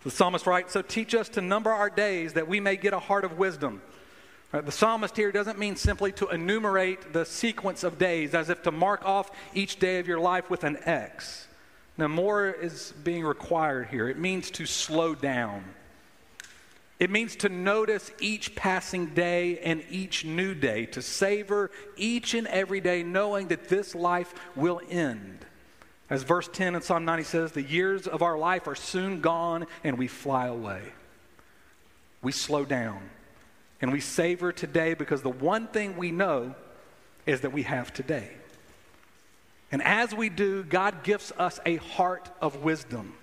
The 0.03 0.12
psalmist 0.12 0.46
writes, 0.46 0.74
So 0.74 0.84
teach 0.84 1.15
us 1.15 1.29
to 1.29 1.41
number 1.41 1.72
our 1.72 1.89
days 1.89 2.34
that 2.34 2.48
we 2.48 2.60
may 2.60 2.75
get 2.75 2.94
a 2.94 3.00
heart 3.00 3.25
of 3.25 3.39
wisdom. 3.39 3.82
Right, 4.51 4.63
the 4.63 4.72
psalmist 4.72 5.17
here 5.17 5.32
doesn't 5.32 5.58
mean 5.58 5.75
simply 5.75 6.12
to 6.13 6.27
enumerate 6.27 7.12
the 7.12 7.25
sequence 7.25 7.84
of 7.84 7.98
days 7.98 8.36
as 8.36 8.50
if 8.50 8.62
to 8.63 8.72
mark 8.72 9.03
off 9.03 9.32
each 9.55 9.79
day 9.79 9.98
of 9.98 10.08
your 10.08 10.20
life 10.20 10.50
with 10.50 10.63
an 10.63 10.77
X. 10.84 11.48
Now, 11.98 12.08
more 12.08 12.50
is 12.50 12.94
being 13.03 13.25
required 13.25 13.88
here. 13.88 14.08
It 14.08 14.20
means 14.20 14.51
to 14.51 14.65
slow 14.65 15.15
down. 15.15 15.63
It 16.99 17.09
means 17.09 17.35
to 17.37 17.49
notice 17.49 18.09
each 18.21 18.55
passing 18.55 19.07
day 19.07 19.59
and 19.59 19.83
each 19.89 20.23
new 20.23 20.55
day, 20.55 20.85
to 20.87 21.01
savor 21.01 21.69
each 21.97 22.33
and 22.33 22.47
every 22.47 22.79
day, 22.79 23.03
knowing 23.03 23.49
that 23.49 23.67
this 23.67 23.93
life 23.93 24.33
will 24.55 24.81
end. 24.89 25.45
As 26.09 26.23
verse 26.23 26.47
10 26.51 26.75
in 26.75 26.81
Psalm 26.81 27.03
90 27.03 27.23
says, 27.23 27.51
the 27.51 27.63
years 27.63 28.07
of 28.07 28.21
our 28.21 28.37
life 28.37 28.67
are 28.67 28.75
soon 28.75 29.21
gone 29.21 29.65
and 29.83 29.97
we 29.97 30.07
fly 30.07 30.47
away. 30.47 30.81
We 32.21 32.31
slow 32.31 32.63
down 32.63 33.09
and 33.81 33.91
we 33.91 33.99
savor 33.99 34.51
today 34.51 34.93
because 34.93 35.21
the 35.21 35.29
one 35.29 35.67
thing 35.67 35.97
we 35.97 36.11
know 36.11 36.55
is 37.25 37.41
that 37.41 37.51
we 37.51 37.63
have 37.63 37.91
today. 37.91 38.29
And 39.71 39.81
as 39.83 40.13
we 40.13 40.29
do, 40.29 40.63
God 40.63 41.03
gives 41.03 41.33
us 41.37 41.59
a 41.65 41.77
heart 41.77 42.29
of 42.39 42.63
wisdom. 42.63 43.15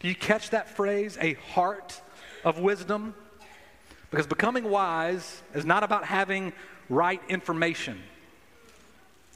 Do 0.00 0.08
you 0.08 0.14
catch 0.14 0.50
that 0.50 0.76
phrase, 0.76 1.18
a 1.20 1.34
heart 1.34 2.00
of 2.44 2.58
wisdom? 2.58 3.14
Because 4.10 4.26
becoming 4.26 4.64
wise 4.64 5.42
is 5.54 5.64
not 5.64 5.82
about 5.82 6.04
having 6.04 6.52
right 6.88 7.22
information. 7.28 8.00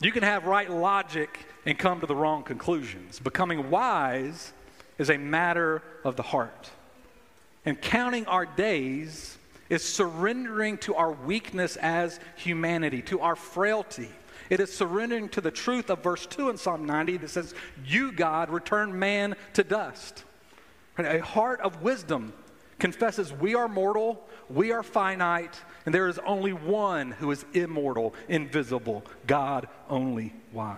You 0.00 0.12
can 0.12 0.22
have 0.22 0.44
right 0.44 0.70
logic 0.70 1.38
and 1.64 1.78
come 1.78 2.00
to 2.00 2.06
the 2.06 2.16
wrong 2.16 2.42
conclusions. 2.42 3.20
Becoming 3.20 3.70
wise 3.70 4.52
is 4.98 5.10
a 5.10 5.16
matter 5.16 5.82
of 6.04 6.16
the 6.16 6.22
heart. 6.22 6.70
And 7.64 7.80
counting 7.80 8.26
our 8.26 8.44
days 8.44 9.38
is 9.70 9.82
surrendering 9.82 10.78
to 10.78 10.94
our 10.94 11.12
weakness 11.12 11.76
as 11.76 12.20
humanity, 12.36 13.00
to 13.02 13.20
our 13.20 13.36
frailty. 13.36 14.10
It 14.50 14.60
is 14.60 14.72
surrendering 14.72 15.30
to 15.30 15.40
the 15.40 15.50
truth 15.50 15.88
of 15.88 16.02
verse 16.02 16.26
2 16.26 16.50
in 16.50 16.58
Psalm 16.58 16.84
90 16.84 17.18
that 17.18 17.30
says, 17.30 17.54
You, 17.86 18.12
God, 18.12 18.50
return 18.50 18.98
man 18.98 19.36
to 19.54 19.64
dust. 19.64 20.24
A 20.98 21.18
heart 21.18 21.60
of 21.60 21.82
wisdom 21.82 22.32
confesses 22.84 23.32
we 23.32 23.54
are 23.54 23.66
mortal, 23.66 24.22
we 24.50 24.70
are 24.70 24.82
finite, 24.82 25.58
and 25.86 25.94
there 25.94 26.06
is 26.06 26.18
only 26.18 26.52
one 26.52 27.12
who 27.12 27.30
is 27.30 27.42
immortal, 27.54 28.14
invisible, 28.28 29.02
God 29.26 29.68
only 29.88 30.34
wise. 30.52 30.76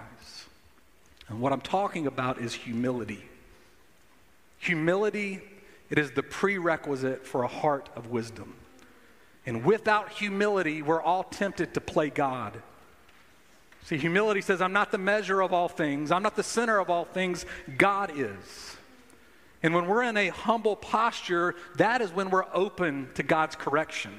And 1.26 1.40
what 1.40 1.52
I'm 1.52 1.60
talking 1.60 2.06
about 2.06 2.38
is 2.40 2.54
humility. 2.54 3.25
Humility, 4.60 5.42
it 5.90 5.98
is 5.98 6.12
the 6.12 6.22
prerequisite 6.22 7.26
for 7.26 7.42
a 7.42 7.48
heart 7.48 7.88
of 7.96 8.08
wisdom. 8.08 8.54
And 9.44 9.64
without 9.64 10.10
humility, 10.12 10.82
we're 10.82 11.02
all 11.02 11.25
tempted 11.25 11.75
to 11.75 11.80
play 11.80 12.10
God. 12.10 12.52
See, 13.82 13.96
humility 13.96 14.42
says, 14.42 14.62
I'm 14.62 14.72
not 14.72 14.92
the 14.92 14.98
measure 14.98 15.40
of 15.40 15.52
all 15.52 15.68
things, 15.68 16.12
I'm 16.12 16.22
not 16.22 16.36
the 16.36 16.44
center 16.44 16.78
of 16.78 16.88
all 16.88 17.04
things, 17.04 17.44
God 17.76 18.12
is. 18.14 18.75
And 19.62 19.75
when 19.75 19.86
we're 19.86 20.02
in 20.02 20.16
a 20.16 20.28
humble 20.28 20.76
posture, 20.76 21.54
that 21.76 22.02
is 22.02 22.12
when 22.12 22.30
we're 22.30 22.46
open 22.52 23.08
to 23.14 23.22
God's 23.22 23.56
correction, 23.56 24.12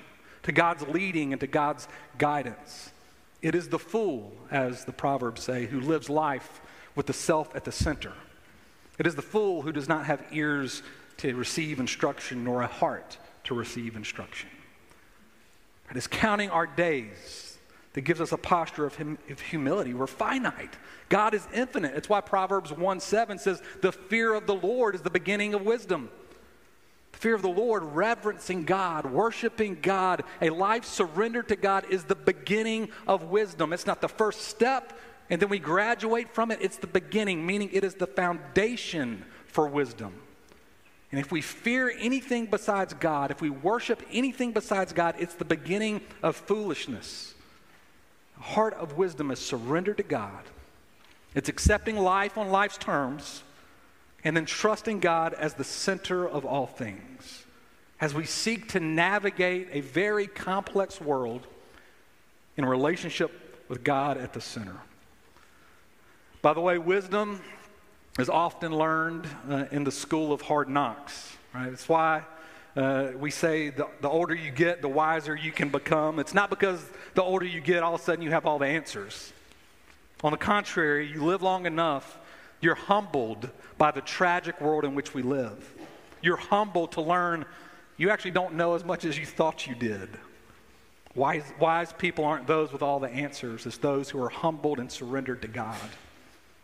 to 0.44 0.52
God's 0.52 0.88
leading, 0.88 1.32
and 1.32 1.40
to 1.40 1.48
God's 1.48 1.88
guidance. 2.18 2.92
It 3.42 3.56
is 3.56 3.70
the 3.70 3.80
fool, 3.80 4.34
as 4.50 4.86
the 4.86 4.92
Proverbs 4.92 5.44
say, 5.44 5.68
who 5.68 5.80
lives 5.80 6.10
life 6.10 6.60
with 6.96 7.06
the 7.06 7.14
self 7.14 7.56
at 7.56 7.64
the 7.64 7.72
center. 7.72 8.14
It 8.98 9.06
is 9.06 9.16
the 9.16 9.22
fool 9.22 9.62
who 9.62 9.72
does 9.72 9.88
not 9.88 10.06
have 10.06 10.24
ears 10.32 10.82
to 11.18 11.36
receive 11.36 11.80
instruction 11.80 12.44
nor 12.44 12.64
a 12.64 12.68
heart 12.68 13.18
to 13.46 13.54
receive 13.54 13.96
instruction. 13.96 14.50
It 15.90 15.98
is 15.98 16.08
counting 16.08 16.50
our 16.50 16.68
days 16.68 17.47
that 17.98 18.04
gives 18.04 18.22
us 18.22 18.32
a 18.32 18.38
posture 18.38 18.86
of, 18.86 18.96
hum- 18.96 19.18
of 19.28 19.40
humility. 19.40 19.96
We're 19.96 20.06
finite. 20.06 20.76
God 21.10 21.34
is 21.34 21.48
infinite. 21.52 21.96
It's 21.96 22.08
why 22.08 22.22
Proverbs 22.22 22.72
1 22.72 23.00
7 23.00 23.40
says, 23.40 23.60
The 23.82 23.92
fear 23.92 24.36
of 24.36 24.46
the 24.46 24.54
Lord 24.54 24.94
is 24.94 25.02
the 25.02 25.10
beginning 25.10 25.56
of 25.56 25.64
wisdom. 25.64 26.12
The 27.14 27.18
fear 27.18 27.34
of 27.34 27.42
the 27.42 27.50
Lord, 27.50 27.82
reverencing 27.84 28.66
God, 28.66 29.08
worshiping 29.08 29.80
God, 29.82 30.24
a 30.44 30.52
life 30.52 30.86
surrendered 30.86 31.48
to 31.48 31.56
God 31.56 31.86
is 31.90 32.04
the 32.04 32.14
beginning 32.14 32.90
of 33.08 33.32
wisdom. 33.32 33.74
It's 33.74 33.88
not 33.88 34.00
the 34.00 34.08
first 34.08 34.44
step, 34.44 34.94
and 35.32 35.42
then 35.42 35.50
we 35.50 35.58
graduate 35.58 36.30
from 36.36 36.52
it, 36.52 36.60
it's 36.62 36.78
the 36.78 36.86
beginning, 36.86 37.48
meaning 37.48 37.72
it 37.74 37.84
is 37.84 37.96
the 37.96 38.06
foundation 38.06 39.26
for 39.48 39.68
wisdom. 39.68 40.14
And 41.12 41.20
if 41.20 41.32
we 41.32 41.42
fear 41.42 41.92
anything 41.98 42.46
besides 42.46 42.94
God, 42.94 43.32
if 43.32 43.42
we 43.42 43.50
worship 43.50 44.04
anything 44.12 44.52
besides 44.52 44.94
God, 44.94 45.16
it's 45.18 45.34
the 45.34 45.46
beginning 45.46 46.02
of 46.22 46.36
foolishness. 46.36 47.34
Heart 48.40 48.76
of 48.76 48.98
wisdom 48.98 49.32
is 49.32 49.40
surrender 49.40 49.94
to 49.94 50.04
God. 50.04 50.44
It's 51.36 51.50
accepting 51.50 51.98
life 51.98 52.38
on 52.38 52.50
life's 52.50 52.78
terms 52.78 53.44
and 54.24 54.36
then 54.36 54.46
trusting 54.46 55.00
God 55.00 55.34
as 55.34 55.54
the 55.54 55.64
center 55.64 56.28
of 56.28 56.46
all 56.46 56.66
things. 56.66 57.46
As 58.00 58.14
we 58.14 58.26
seek 58.26 58.70
to 58.70 58.80
navigate 58.80 59.70
a 59.72 59.82
very 59.82 60.28
complex 60.28 61.02
world 61.02 61.48
in 62.58 62.66
relationship 62.66 63.66
with 63.70 63.84
God 63.84 64.18
at 64.18 64.34
the 64.34 64.42
center. 64.42 64.78
By 66.42 66.54
the 66.54 66.62
way, 66.62 66.78
wisdom 66.78 67.42
is 68.20 68.30
often 68.30 68.76
learned 68.76 69.28
uh, 69.50 69.66
in 69.72 69.84
the 69.84 69.92
school 69.92 70.32
of 70.32 70.42
hard 70.42 70.70
knocks, 70.70 71.36
right? 71.54 71.72
It's 71.72 71.88
why 71.88 72.24
uh, 72.78 73.12
we 73.18 73.32
say 73.32 73.70
the, 73.72 73.88
the 74.02 74.10
older 74.10 74.36
you 74.36 74.52
get, 74.52 74.82
the 74.82 74.88
wiser 74.88 75.36
you 75.36 75.52
can 75.52 75.70
become. 75.70 76.20
It's 76.20 76.34
not 76.34 76.50
because 76.52 76.80
the 77.16 77.24
older 77.24 77.46
you 77.46 77.60
get, 77.60 77.82
all 77.82 77.96
of 77.96 78.02
a 78.02 78.04
sudden 78.04 78.24
you 78.24 78.30
have 78.30 78.46
all 78.46 78.60
the 78.60 78.68
answers. 78.68 79.34
On 80.24 80.32
the 80.32 80.38
contrary, 80.38 81.12
you 81.12 81.26
live 81.26 81.42
long 81.42 81.66
enough 81.66 82.18
You're 82.60 82.76
humbled 82.76 83.50
by 83.78 83.92
the 83.92 84.02
tragic 84.02 84.60
world 84.62 84.84
in 84.84 84.96
which 84.96 85.14
we 85.14 85.22
live. 85.22 85.76
You're 86.22 86.38
humbled 86.38 86.94
to 86.94 87.02
learn 87.02 87.46
you 87.98 88.12
actually 88.12 88.32
don't 88.32 88.54
know 88.54 88.76
as 88.76 88.84
much 88.84 89.06
as 89.06 89.18
you 89.18 89.26
thought 89.26 89.66
you 89.66 89.74
did. 89.74 90.10
Wise, 91.16 91.44
wise 91.60 91.92
people 91.94 92.26
aren't 92.26 92.46
those 92.46 92.72
with 92.72 92.84
all 92.84 93.00
the 93.00 93.10
answers, 93.10 93.66
it's 93.66 93.78
those 93.78 94.10
who 94.10 94.22
are 94.22 94.30
humbled 94.30 94.80
and 94.80 94.92
surrendered 94.92 95.42
to 95.42 95.48
God. 95.48 95.90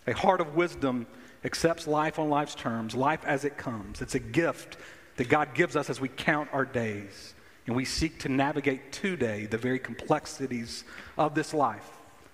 A 0.06 0.14
heart 0.14 0.42
of 0.42 0.56
wisdom 0.56 1.08
accepts 1.44 1.88
life 1.88 2.20
on 2.20 2.30
life's 2.30 2.54
terms, 2.54 2.94
life 2.94 3.26
as 3.26 3.46
it 3.46 3.58
comes. 3.58 4.02
It's 4.02 4.14
a 4.14 4.20
gift 4.20 4.78
that 5.18 5.30
God 5.30 5.54
gives 5.54 5.76
us 5.76 5.90
as 5.90 6.02
we 6.02 6.10
count 6.10 6.50
our 6.54 6.66
days 6.66 7.34
and 7.68 7.76
we 7.76 7.86
seek 7.86 8.20
to 8.20 8.30
navigate 8.30 8.92
today 8.92 9.46
the 9.46 9.58
very 9.58 9.80
complexities 9.80 10.84
of 11.18 11.36
this 11.36 11.54
life 11.54 11.90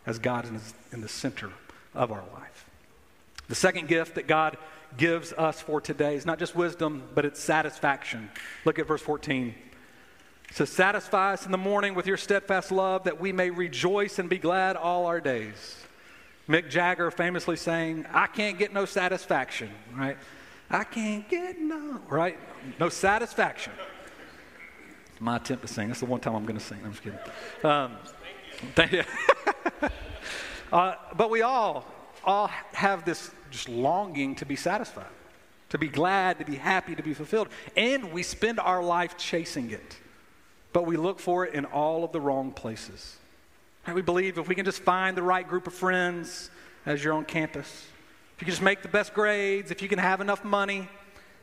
as 0.06 0.18
God 0.20 0.46
is 0.54 0.74
in 0.92 1.02
the 1.02 1.08
center 1.08 1.52
of 1.94 2.12
our 2.12 2.24
life. 2.34 2.66
The 3.48 3.56
second 3.56 3.88
gift 3.88 4.16
that 4.16 4.28
God 4.28 4.58
gives 4.98 5.34
us 5.34 5.62
for 5.62 5.82
today 5.82 6.16
is 6.16 6.26
not 6.26 6.40
just 6.40 6.56
wisdom, 6.56 7.04
but 7.14 7.26
it's 7.26 7.40
satisfaction. 7.40 8.30
Look 8.66 8.80
at 8.80 8.88
verse 8.88 9.02
14. 9.02 9.54
So 10.52 10.66
satisfy 10.66 11.34
us 11.34 11.46
in 11.46 11.52
the 11.52 11.58
morning 11.60 11.94
with 11.94 12.08
your 12.08 12.18
steadfast 12.18 12.72
love 12.72 13.04
that 13.04 13.20
we 13.20 13.32
may 13.32 13.52
rejoice 13.52 14.18
and 14.18 14.30
be 14.30 14.40
glad 14.40 14.76
all 14.76 15.06
our 15.06 15.22
days. 15.22 15.78
Mick 16.48 16.70
Jagger 16.70 17.12
famously 17.12 17.56
saying, 17.56 18.08
I 18.12 18.26
can't 18.26 18.58
get 18.58 18.74
no 18.74 18.86
satisfaction, 18.86 19.70
right? 19.96 20.18
I 20.70 20.84
can't 20.84 21.28
get 21.28 21.60
no, 21.60 22.00
right? 22.10 22.38
No 22.80 22.90
satisfaction. 22.90 23.74
My 25.20 25.38
attempt 25.38 25.66
to 25.66 25.74
sing. 25.74 25.88
That's 25.88 26.00
the 26.00 26.06
one 26.06 26.20
time 26.20 26.36
I'm 26.36 26.46
going 26.46 26.60
to 26.60 26.64
sing. 26.64 26.80
I'm 26.84 26.92
just 26.92 27.04
kidding. 27.04 27.20
Um, 27.64 27.98
thank 28.76 28.92
you. 28.92 29.04
uh, 30.72 30.96
but 31.18 31.30
we 31.30 31.42
all, 31.42 31.86
all 32.24 32.48
have 32.74 33.04
this 33.04 33.32
just 33.52 33.68
longing 33.68 34.36
to 34.36 34.46
be 34.46 34.56
satisfied, 34.56 35.08
to 35.70 35.78
be 35.78 35.90
glad, 35.90 36.40
to 36.40 36.46
be 36.46 36.56
happy, 36.56 36.96
to 36.96 37.04
be 37.04 37.14
fulfilled. 37.14 37.50
And 37.76 38.14
we 38.14 38.24
spend 38.24 38.60
our 38.60 38.82
life 38.82 39.18
chasing 39.18 39.72
it 39.72 39.98
but 40.74 40.86
we 40.86 40.98
look 40.98 41.20
for 41.20 41.46
it 41.46 41.54
in 41.54 41.66
all 41.66 42.04
of 42.04 42.12
the 42.12 42.22
wrong 42.22 42.52
places. 42.52 43.18
And 43.86 43.96
we 43.96 44.02
believe 44.02 44.38
if 44.38 44.48
we 44.48 44.56
can 44.56 44.66
just 44.66 44.82
find 44.82 45.18
the 45.18 45.24
right 45.24 45.48
group 45.48 45.68
of 45.68 45.74
friends 45.74 46.50
as 46.86 47.04
you're 47.04 47.14
on 47.14 47.26
campus, 47.26 47.88
if 48.40 48.44
you 48.44 48.46
can 48.46 48.54
just 48.54 48.62
make 48.62 48.82
the 48.82 48.88
best 48.88 49.14
grades, 49.14 49.70
if 49.70 49.82
you 49.82 49.90
can 49.90 50.00
have 50.00 50.22
enough 50.22 50.46
money, 50.46 50.88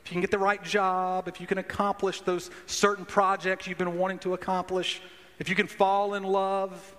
if 0.03 0.11
you 0.11 0.15
can 0.15 0.23
get 0.23 0.31
the 0.31 0.39
right 0.39 0.65
job, 0.65 1.29
if 1.29 1.43
you 1.43 1.47
can 1.47 1.59
accomplish 1.59 2.23
those 2.23 2.51
certain 2.65 3.05
projects 3.05 3.67
you've 3.67 3.77
been 3.77 3.99
wanting 3.99 4.19
to 4.21 4.33
accomplish, 4.33 5.03
if 5.39 5.51
you 5.51 5.55
can 5.55 5.67
fall 5.67 6.15
in 6.15 6.23
love, 6.23 6.97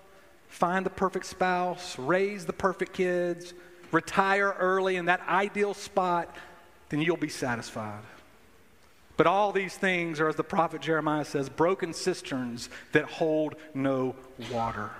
find 0.49 0.85
the 0.85 0.91
perfect 0.91 1.25
spouse, 1.25 1.97
raise 1.97 2.45
the 2.45 2.53
perfect 2.53 2.93
kids, 2.93 3.55
retire 3.91 4.55
early 4.59 4.97
in 4.97 5.05
that 5.05 5.19
ideal 5.27 5.73
spot, 5.73 6.29
then 6.89 7.01
you'll 7.01 7.17
be 7.17 7.27
satisfied. 7.27 8.03
But 9.15 9.25
all 9.25 9.51
these 9.51 9.75
things 9.75 10.19
are, 10.19 10.29
as 10.29 10.35
the 10.35 10.43
prophet 10.43 10.79
Jeremiah 10.79 11.25
says, 11.25 11.49
broken 11.49 11.91
cisterns 11.91 12.69
that 12.91 13.05
hold 13.05 13.55
no 13.73 14.15
water. 14.51 14.91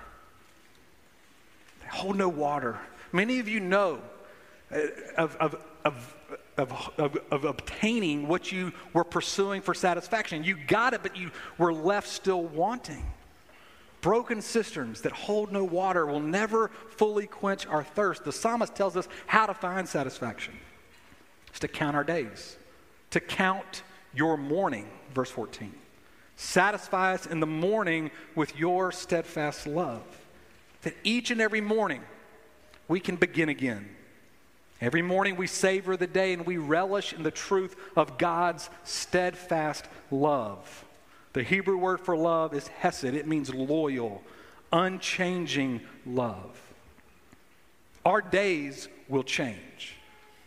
They 1.82 1.86
hold 1.86 2.16
no 2.16 2.28
water. 2.28 2.80
Many 3.12 3.38
of 3.38 3.48
you 3.48 3.60
know 3.60 4.00
Uh, 4.70 4.80
of, 5.16 5.36
of, 5.36 5.56
of, 5.84 6.14
of, 6.58 7.18
of, 7.30 7.44
obtaining 7.44 8.28
what 8.28 8.52
you 8.52 8.72
were 8.92 9.04
pursuing 9.04 9.62
for 9.62 9.72
satisfaction. 9.72 10.44
You 10.44 10.56
got 10.66 10.92
it, 10.92 11.02
but 11.02 11.16
you 11.16 11.30
were 11.56 11.72
left 11.72 12.06
still 12.06 12.42
wanting. 12.42 13.04
Broken 14.02 14.42
cisterns 14.42 15.00
that 15.02 15.12
hold 15.12 15.52
no 15.52 15.64
water 15.64 16.04
will 16.04 16.20
never 16.20 16.70
fully 16.90 17.26
quench 17.26 17.66
our 17.66 17.82
thirst. 17.82 18.24
The 18.24 18.32
psalmist 18.32 18.74
tells 18.74 18.96
us 18.96 19.08
how 19.26 19.46
to 19.46 19.54
find 19.54 19.88
satisfaction. 19.88 20.54
It's 21.48 21.60
to 21.60 21.68
count 21.68 21.96
our 21.96 22.04
days, 22.04 22.58
to 23.10 23.20
count 23.20 23.82
your 24.14 24.36
morning, 24.36 24.86
verse 25.14 25.30
14. 25.30 25.72
Satisfy 26.36 27.14
us 27.14 27.26
in 27.26 27.40
the 27.40 27.46
morning 27.46 28.10
with 28.34 28.56
your 28.56 28.92
steadfast 28.92 29.66
love. 29.66 30.02
That 30.82 30.94
each 31.02 31.30
and 31.30 31.40
every 31.40 31.62
morning 31.62 32.02
we 32.86 33.00
can 33.00 33.16
begin 33.16 33.48
again. 33.48 33.88
Every 34.80 35.02
morning 35.02 35.36
we 35.36 35.48
savor 35.48 35.96
the 35.96 36.06
day 36.06 36.32
and 36.32 36.46
we 36.46 36.56
relish 36.56 37.12
in 37.12 37.22
the 37.24 37.30
truth 37.30 37.74
of 37.96 38.16
God's 38.16 38.70
steadfast 38.84 39.86
love. 40.10 40.84
The 41.32 41.42
Hebrew 41.42 41.76
word 41.76 42.00
for 42.00 42.16
love 42.16 42.54
is 42.54 42.68
hesed, 42.68 43.04
it 43.04 43.26
means 43.26 43.52
loyal, 43.52 44.22
unchanging 44.72 45.80
love. 46.06 46.60
Our 48.04 48.22
days 48.22 48.88
will 49.08 49.24
change. 49.24 49.96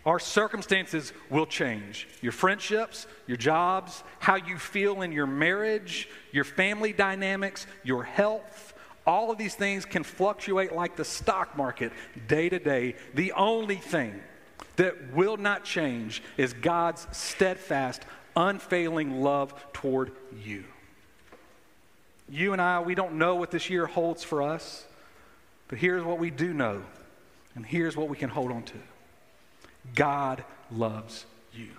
Our 0.05 0.17
circumstances 0.17 1.13
will 1.29 1.45
change. 1.45 2.07
Your 2.21 2.31
friendships, 2.31 3.05
your 3.27 3.37
jobs, 3.37 4.03
how 4.19 4.35
you 4.35 4.57
feel 4.57 5.03
in 5.03 5.11
your 5.11 5.27
marriage, 5.27 6.09
your 6.31 6.43
family 6.43 6.91
dynamics, 6.91 7.67
your 7.83 8.03
health, 8.03 8.73
all 9.05 9.31
of 9.31 9.37
these 9.37 9.55
things 9.55 9.85
can 9.85 10.03
fluctuate 10.03 10.73
like 10.73 10.95
the 10.95 11.05
stock 11.05 11.57
market 11.57 11.91
day 12.27 12.49
to 12.49 12.59
day. 12.59 12.95
The 13.13 13.31
only 13.33 13.77
thing 13.77 14.19
that 14.75 15.13
will 15.13 15.37
not 15.37 15.63
change 15.63 16.21
is 16.37 16.53
God's 16.53 17.07
steadfast, 17.11 18.03
unfailing 18.35 19.21
love 19.21 19.53
toward 19.73 20.11
you. 20.43 20.63
You 22.29 22.53
and 22.53 22.61
I, 22.61 22.79
we 22.79 22.95
don't 22.95 23.15
know 23.15 23.35
what 23.35 23.51
this 23.51 23.69
year 23.69 23.85
holds 23.85 24.23
for 24.23 24.41
us, 24.41 24.85
but 25.67 25.79
here's 25.79 26.03
what 26.03 26.17
we 26.17 26.29
do 26.29 26.53
know, 26.53 26.81
and 27.55 27.65
here's 27.65 27.97
what 27.97 28.07
we 28.07 28.15
can 28.17 28.29
hold 28.29 28.51
on 28.51 28.63
to. 28.63 28.77
God 29.95 30.43
loves 30.71 31.25
you. 31.53 31.69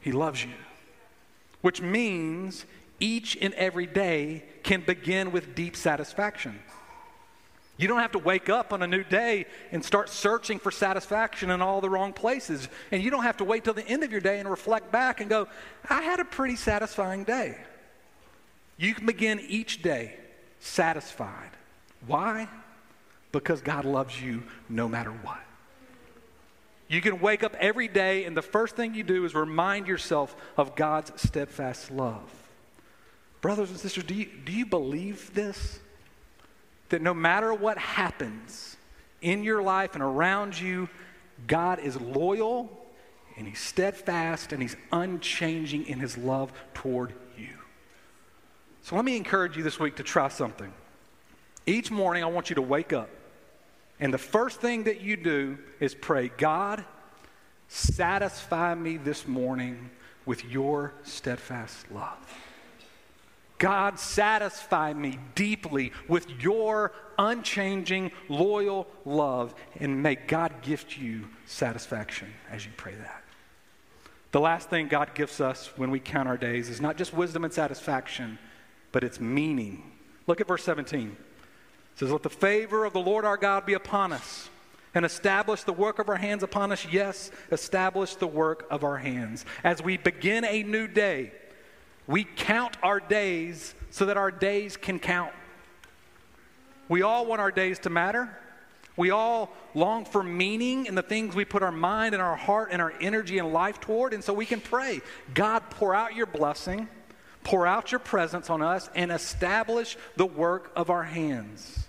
He 0.00 0.12
loves 0.12 0.44
you. 0.44 0.52
Which 1.60 1.80
means 1.80 2.64
each 3.00 3.36
and 3.40 3.54
every 3.54 3.86
day 3.86 4.44
can 4.62 4.80
begin 4.80 5.32
with 5.32 5.54
deep 5.54 5.76
satisfaction. 5.76 6.58
You 7.78 7.86
don't 7.86 8.00
have 8.00 8.12
to 8.12 8.18
wake 8.18 8.48
up 8.48 8.72
on 8.72 8.82
a 8.82 8.88
new 8.88 9.04
day 9.04 9.46
and 9.70 9.84
start 9.84 10.08
searching 10.08 10.58
for 10.58 10.72
satisfaction 10.72 11.50
in 11.50 11.62
all 11.62 11.80
the 11.80 11.88
wrong 11.88 12.12
places. 12.12 12.68
And 12.90 13.02
you 13.02 13.10
don't 13.10 13.22
have 13.22 13.36
to 13.36 13.44
wait 13.44 13.62
till 13.62 13.74
the 13.74 13.86
end 13.86 14.02
of 14.02 14.10
your 14.10 14.20
day 14.20 14.40
and 14.40 14.50
reflect 14.50 14.90
back 14.90 15.20
and 15.20 15.30
go, 15.30 15.46
I 15.88 16.02
had 16.02 16.18
a 16.18 16.24
pretty 16.24 16.56
satisfying 16.56 17.22
day. 17.22 17.56
You 18.76 18.94
can 18.94 19.06
begin 19.06 19.40
each 19.40 19.80
day 19.80 20.16
satisfied. 20.58 21.50
Why? 22.06 22.48
Because 23.30 23.60
God 23.60 23.84
loves 23.84 24.20
you 24.20 24.42
no 24.68 24.88
matter 24.88 25.10
what. 25.10 25.38
You 26.88 27.00
can 27.00 27.20
wake 27.20 27.44
up 27.44 27.54
every 27.60 27.86
day, 27.86 28.24
and 28.24 28.36
the 28.36 28.42
first 28.42 28.74
thing 28.74 28.94
you 28.94 29.04
do 29.04 29.24
is 29.24 29.34
remind 29.34 29.86
yourself 29.86 30.34
of 30.56 30.74
God's 30.74 31.12
steadfast 31.20 31.90
love. 31.90 32.47
Brothers 33.40 33.70
and 33.70 33.78
sisters, 33.78 34.04
do 34.04 34.14
you, 34.14 34.26
do 34.44 34.52
you 34.52 34.66
believe 34.66 35.32
this? 35.34 35.78
That 36.88 37.02
no 37.02 37.14
matter 37.14 37.52
what 37.52 37.78
happens 37.78 38.76
in 39.20 39.44
your 39.44 39.62
life 39.62 39.94
and 39.94 40.02
around 40.02 40.58
you, 40.58 40.88
God 41.46 41.78
is 41.80 42.00
loyal 42.00 42.86
and 43.36 43.46
He's 43.46 43.60
steadfast 43.60 44.52
and 44.52 44.62
He's 44.62 44.76
unchanging 44.90 45.86
in 45.86 46.00
His 46.00 46.16
love 46.16 46.52
toward 46.74 47.12
you. 47.36 47.50
So 48.82 48.96
let 48.96 49.04
me 49.04 49.16
encourage 49.16 49.56
you 49.56 49.62
this 49.62 49.78
week 49.78 49.96
to 49.96 50.02
try 50.02 50.28
something. 50.28 50.72
Each 51.66 51.90
morning, 51.90 52.24
I 52.24 52.26
want 52.26 52.48
you 52.48 52.54
to 52.54 52.62
wake 52.62 52.92
up 52.92 53.10
and 54.00 54.14
the 54.14 54.18
first 54.18 54.60
thing 54.60 54.84
that 54.84 55.00
you 55.00 55.16
do 55.16 55.58
is 55.80 55.94
pray, 55.94 56.30
God, 56.36 56.84
satisfy 57.68 58.74
me 58.74 58.96
this 58.96 59.26
morning 59.26 59.90
with 60.24 60.44
your 60.44 60.94
steadfast 61.02 61.90
love. 61.90 62.18
God, 63.58 63.98
satisfy 63.98 64.92
me 64.92 65.18
deeply 65.34 65.92
with 66.06 66.28
your 66.40 66.92
unchanging, 67.18 68.12
loyal 68.28 68.86
love, 69.04 69.54
and 69.80 70.02
may 70.02 70.14
God 70.14 70.62
gift 70.62 70.96
you 70.96 71.28
satisfaction 71.44 72.32
as 72.50 72.64
you 72.64 72.72
pray 72.76 72.94
that. 72.94 73.24
The 74.30 74.40
last 74.40 74.70
thing 74.70 74.88
God 74.88 75.14
gives 75.14 75.40
us 75.40 75.70
when 75.76 75.90
we 75.90 76.00
count 76.00 76.28
our 76.28 76.36
days 76.36 76.68
is 76.68 76.80
not 76.80 76.96
just 76.96 77.12
wisdom 77.12 77.44
and 77.44 77.52
satisfaction, 77.52 78.38
but 78.92 79.02
it's 79.02 79.18
meaning. 79.20 79.82
Look 80.26 80.40
at 80.40 80.46
verse 80.46 80.64
17 80.64 81.16
says, 81.98 82.12
Let 82.12 82.22
the 82.22 82.30
favor 82.30 82.84
of 82.84 82.92
the 82.92 83.00
Lord 83.00 83.24
our 83.24 83.36
God 83.36 83.66
be 83.66 83.74
upon 83.74 84.12
us 84.12 84.48
and 84.94 85.04
establish 85.04 85.64
the 85.64 85.72
work 85.72 85.98
of 85.98 86.08
our 86.08 86.16
hands 86.16 86.42
upon 86.42 86.72
us. 86.72 86.86
Yes, 86.90 87.30
establish 87.50 88.14
the 88.14 88.26
work 88.26 88.66
of 88.70 88.84
our 88.84 88.98
hands. 88.98 89.44
As 89.64 89.82
we 89.82 89.96
begin 89.96 90.44
a 90.44 90.62
new 90.62 90.86
day, 90.86 91.32
we 92.08 92.24
count 92.24 92.76
our 92.82 92.98
days 92.98 93.74
so 93.90 94.06
that 94.06 94.16
our 94.16 94.32
days 94.32 94.76
can 94.76 94.98
count. 94.98 95.32
We 96.88 97.02
all 97.02 97.26
want 97.26 97.40
our 97.40 97.52
days 97.52 97.78
to 97.80 97.90
matter. 97.90 98.36
We 98.96 99.10
all 99.10 99.52
long 99.74 100.06
for 100.06 100.24
meaning 100.24 100.86
in 100.86 100.96
the 100.96 101.02
things 101.02 101.36
we 101.36 101.44
put 101.44 101.62
our 101.62 101.70
mind 101.70 102.14
and 102.14 102.22
our 102.22 102.34
heart 102.34 102.70
and 102.72 102.82
our 102.82 102.92
energy 103.00 103.38
and 103.38 103.52
life 103.52 103.78
toward. 103.78 104.12
And 104.12 104.24
so 104.24 104.32
we 104.32 104.46
can 104.46 104.60
pray 104.60 105.02
God, 105.34 105.62
pour 105.70 105.94
out 105.94 106.16
your 106.16 106.26
blessing, 106.26 106.88
pour 107.44 107.66
out 107.66 107.92
your 107.92 108.00
presence 108.00 108.50
on 108.50 108.62
us, 108.62 108.90
and 108.94 109.12
establish 109.12 109.96
the 110.16 110.26
work 110.26 110.72
of 110.74 110.90
our 110.90 111.04
hands. 111.04 111.86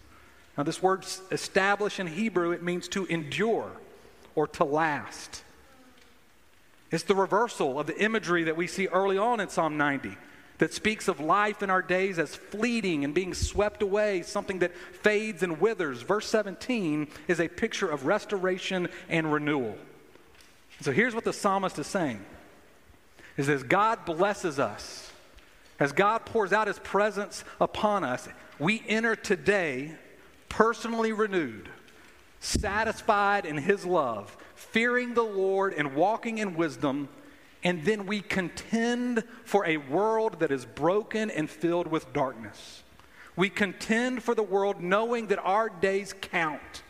Now, 0.58 0.64
this 0.64 0.84
word 0.84 1.06
establish 1.32 2.00
in 2.00 2.08
Hebrew, 2.08 2.52
it 2.52 2.62
means 2.62 2.90
to 2.90 3.06
endure 3.06 3.72
or 4.36 4.48
to 4.48 4.66
last. 4.66 5.44
It's 6.92 7.04
the 7.04 7.16
reversal 7.16 7.80
of 7.80 7.88
the 7.88 8.00
imagery 8.00 8.44
that 8.46 8.58
we 8.58 8.68
see 8.68 8.88
early 8.88 9.18
on 9.18 9.40
in 9.40 9.50
Psalm 9.50 9.78
90 9.78 10.18
that 10.60 10.74
speaks 10.74 11.08
of 11.08 11.20
life 11.20 11.64
in 11.64 11.70
our 11.70 11.82
days 11.82 12.20
as 12.20 12.36
fleeting 12.36 13.04
and 13.04 13.14
being 13.14 13.34
swept 13.34 13.82
away, 13.82 14.22
something 14.22 14.60
that 14.60 14.76
fades 14.76 15.42
and 15.42 15.62
withers. 15.62 16.02
Verse 16.02 16.28
17 16.28 17.08
is 17.28 17.40
a 17.40 17.48
picture 17.48 17.90
of 17.90 18.06
restoration 18.06 18.90
and 19.08 19.32
renewal. 19.32 19.78
So 20.82 20.92
here's 20.92 21.16
what 21.16 21.24
the 21.24 21.34
psalmist 21.34 21.80
is 21.80 21.88
saying 21.88 22.24
is 23.38 23.48
as 23.48 23.64
God 23.64 24.06
blesses 24.06 24.60
us, 24.60 25.12
as 25.80 25.94
God 25.94 26.26
pours 26.26 26.52
out 26.52 26.68
his 26.68 26.80
presence 26.80 27.46
upon 27.62 28.04
us, 28.04 28.28
we 28.60 28.84
enter 28.86 29.16
today 29.16 29.94
personally 30.50 31.14
renewed, 31.14 31.70
satisfied 32.42 33.46
in 33.46 33.58
his 33.58 33.86
love, 33.86 34.36
fearing 34.60 35.14
the 35.14 35.24
Lord 35.24 35.74
and 35.74 35.96
walking 35.96 36.38
in 36.38 36.56
wisdom 36.56 37.10
and 37.64 37.84
then 37.84 38.06
we 38.06 38.22
contend 38.22 39.24
for 39.44 39.66
a 39.66 39.78
world 39.78 40.40
that 40.40 40.52
is 40.52 40.66
broken 40.66 41.30
and 41.30 41.50
filled 41.50 41.88
with 41.88 42.14
darkness. 42.14 42.84
We 43.36 43.50
contend 43.50 44.24
for 44.24 44.34
the 44.34 44.44
world 44.44 44.82
knowing 44.82 45.28
that 45.28 45.40
our 45.40 45.70
days 45.70 46.14
count. 46.14 46.84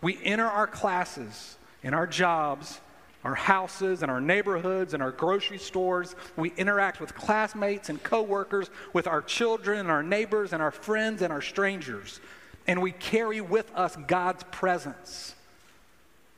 We 0.00 0.18
enter 0.22 0.46
our 0.46 0.66
classes 0.66 1.56
and 1.82 1.94
our 1.94 2.06
jobs, 2.06 2.80
our 3.22 3.34
houses 3.34 4.02
and 4.02 4.10
our 4.10 4.20
neighborhoods 4.20 4.94
and 4.94 5.02
our 5.02 5.12
grocery 5.12 5.58
stores. 5.58 6.14
We 6.36 6.52
interact 6.56 7.00
with 7.00 7.14
classmates 7.14 7.88
and 7.88 8.02
coworkers, 8.02 8.70
with 8.92 9.06
our 9.06 9.22
children 9.22 9.80
and 9.80 9.90
our 9.90 10.02
neighbors 10.02 10.52
and 10.52 10.62
our 10.62 10.70
friends 10.70 11.20
and 11.22 11.32
our 11.32 11.42
strangers. 11.42 12.20
And 12.66 12.80
we 12.80 12.92
carry 12.92 13.40
with 13.40 13.70
us 13.74 13.96
God's 14.06 14.44
presence. 14.44 15.34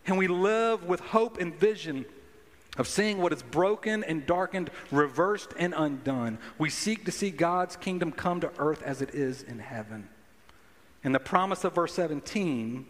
And 0.08 0.16
we 0.16 0.26
live 0.26 0.84
with 0.84 1.00
hope 1.00 1.38
and 1.38 1.54
vision 1.54 2.06
of 2.78 2.88
seeing 2.88 3.18
what 3.18 3.32
is 3.32 3.42
broken 3.42 4.02
and 4.02 4.24
darkened, 4.24 4.70
reversed 4.90 5.50
and 5.58 5.74
undone. 5.76 6.38
We 6.56 6.70
seek 6.70 7.04
to 7.04 7.12
see 7.12 7.30
God's 7.30 7.76
kingdom 7.76 8.12
come 8.12 8.40
to 8.40 8.50
earth 8.58 8.82
as 8.82 9.02
it 9.02 9.14
is 9.14 9.42
in 9.42 9.58
heaven. 9.58 10.08
And 11.04 11.14
the 11.14 11.20
promise 11.20 11.62
of 11.64 11.74
verse 11.74 11.92
17 11.92 12.86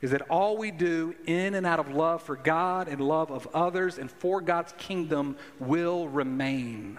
is 0.00 0.10
that 0.10 0.22
all 0.22 0.56
we 0.56 0.72
do 0.72 1.14
in 1.26 1.54
and 1.54 1.64
out 1.64 1.78
of 1.78 1.90
love 1.90 2.22
for 2.22 2.34
God 2.34 2.88
and 2.88 3.00
love 3.00 3.30
of 3.30 3.46
others 3.54 3.96
and 3.96 4.10
for 4.10 4.40
God's 4.40 4.72
kingdom 4.78 5.36
will 5.60 6.08
remain. 6.08 6.98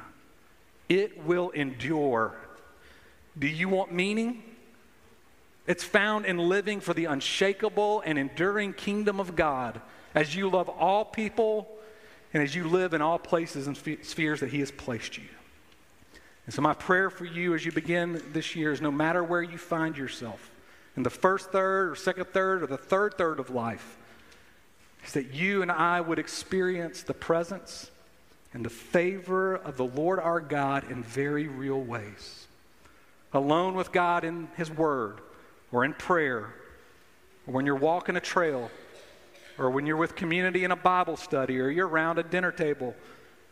It 0.88 1.26
will 1.26 1.50
endure. 1.50 2.34
Do 3.38 3.48
you 3.48 3.68
want 3.68 3.94
meaning? 3.94 4.44
It's 5.70 5.84
found 5.84 6.26
in 6.26 6.40
living 6.40 6.80
for 6.80 6.96
the 6.96 7.06
unshakable 7.06 8.02
and 8.04 8.18
enduring 8.18 8.74
kingdom 8.74 9.20
of 9.20 9.36
God 9.36 9.80
as 10.16 10.36
you 10.36 10.50
love 10.50 10.68
all 10.68 11.06
people 11.06 11.70
and 12.34 12.42
as 12.42 12.56
you 12.56 12.68
live 12.68 12.96
in 12.96 13.04
all 13.04 13.20
places 13.20 13.68
and 13.68 13.78
spheres 13.78 14.40
that 14.40 14.50
He 14.50 14.62
has 14.62 14.72
placed 14.72 15.20
you. 15.20 15.30
And 16.48 16.56
so, 16.56 16.64
my 16.64 16.74
prayer 16.74 17.12
for 17.12 17.26
you 17.26 17.54
as 17.54 17.64
you 17.64 17.72
begin 17.72 18.20
this 18.34 18.56
year 18.56 18.72
is 18.72 18.82
no 18.82 18.90
matter 18.90 19.24
where 19.24 19.44
you 19.44 19.60
find 19.60 19.96
yourself, 19.96 20.50
in 20.98 21.04
the 21.04 21.12
first 21.12 21.52
third 21.52 21.92
or 21.92 21.96
second 21.96 22.26
third 22.26 22.64
or 22.64 22.68
the 22.68 22.76
third 22.76 23.16
third 23.16 23.40
of 23.40 23.52
life, 23.52 23.96
is 25.06 25.14
that 25.14 25.36
you 25.36 25.62
and 25.62 25.72
I 25.72 26.02
would 26.02 26.18
experience 26.18 27.04
the 27.04 27.14
presence 27.14 27.92
and 28.56 28.66
the 28.66 28.72
favor 28.72 29.54
of 29.54 29.78
the 29.78 29.86
Lord 29.86 30.18
our 30.20 30.40
God 30.40 30.90
in 30.90 31.04
very 31.04 31.48
real 31.48 31.80
ways. 31.80 32.48
Alone 33.34 33.76
with 33.76 33.92
God 33.92 34.24
in 34.24 34.48
His 34.58 34.72
Word 34.72 35.22
or 35.72 35.86
in 35.86 35.94
prayer, 35.94 36.54
or 37.48 37.54
when 37.54 37.66
you're 37.66 37.76
walking 37.76 38.16
a 38.16 38.22
trail 38.22 38.70
or 39.60 39.70
when 39.70 39.86
you're 39.86 39.98
with 39.98 40.16
community 40.16 40.64
in 40.64 40.72
a 40.72 40.76
Bible 40.76 41.18
study, 41.18 41.60
or 41.60 41.70
you're 41.70 41.88
around 41.88 42.18
a 42.18 42.24
dinner 42.24 42.52
table, 42.52 42.96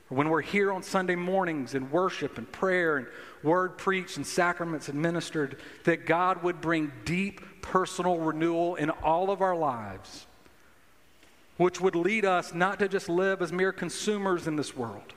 or 0.10 0.18
when 0.18 0.30
we're 0.30 0.42
here 0.42 0.72
on 0.72 0.82
Sunday 0.82 1.16
mornings 1.16 1.76
in 1.76 1.92
worship 1.92 2.38
and 2.38 2.50
prayer 2.52 2.98
and 2.98 3.08
word 3.44 3.78
preached 3.78 4.16
and 4.16 4.26
sacraments 4.26 4.88
administered, 4.88 5.58
that 5.84 6.06
God 6.06 6.42
would 6.44 6.62
bring 6.62 6.92
deep 7.04 7.42
personal 7.62 8.18
renewal 8.18 8.76
in 8.76 8.90
all 8.90 9.30
of 9.30 9.42
our 9.42 9.56
lives, 9.56 10.26
which 11.58 11.82
would 11.82 11.96
lead 11.96 12.24
us 12.24 12.54
not 12.54 12.80
to 12.80 12.88
just 12.88 13.10
live 13.10 13.42
as 13.42 13.52
mere 13.52 13.74
consumers 13.74 14.48
in 14.48 14.56
this 14.56 14.76
world. 14.76 15.14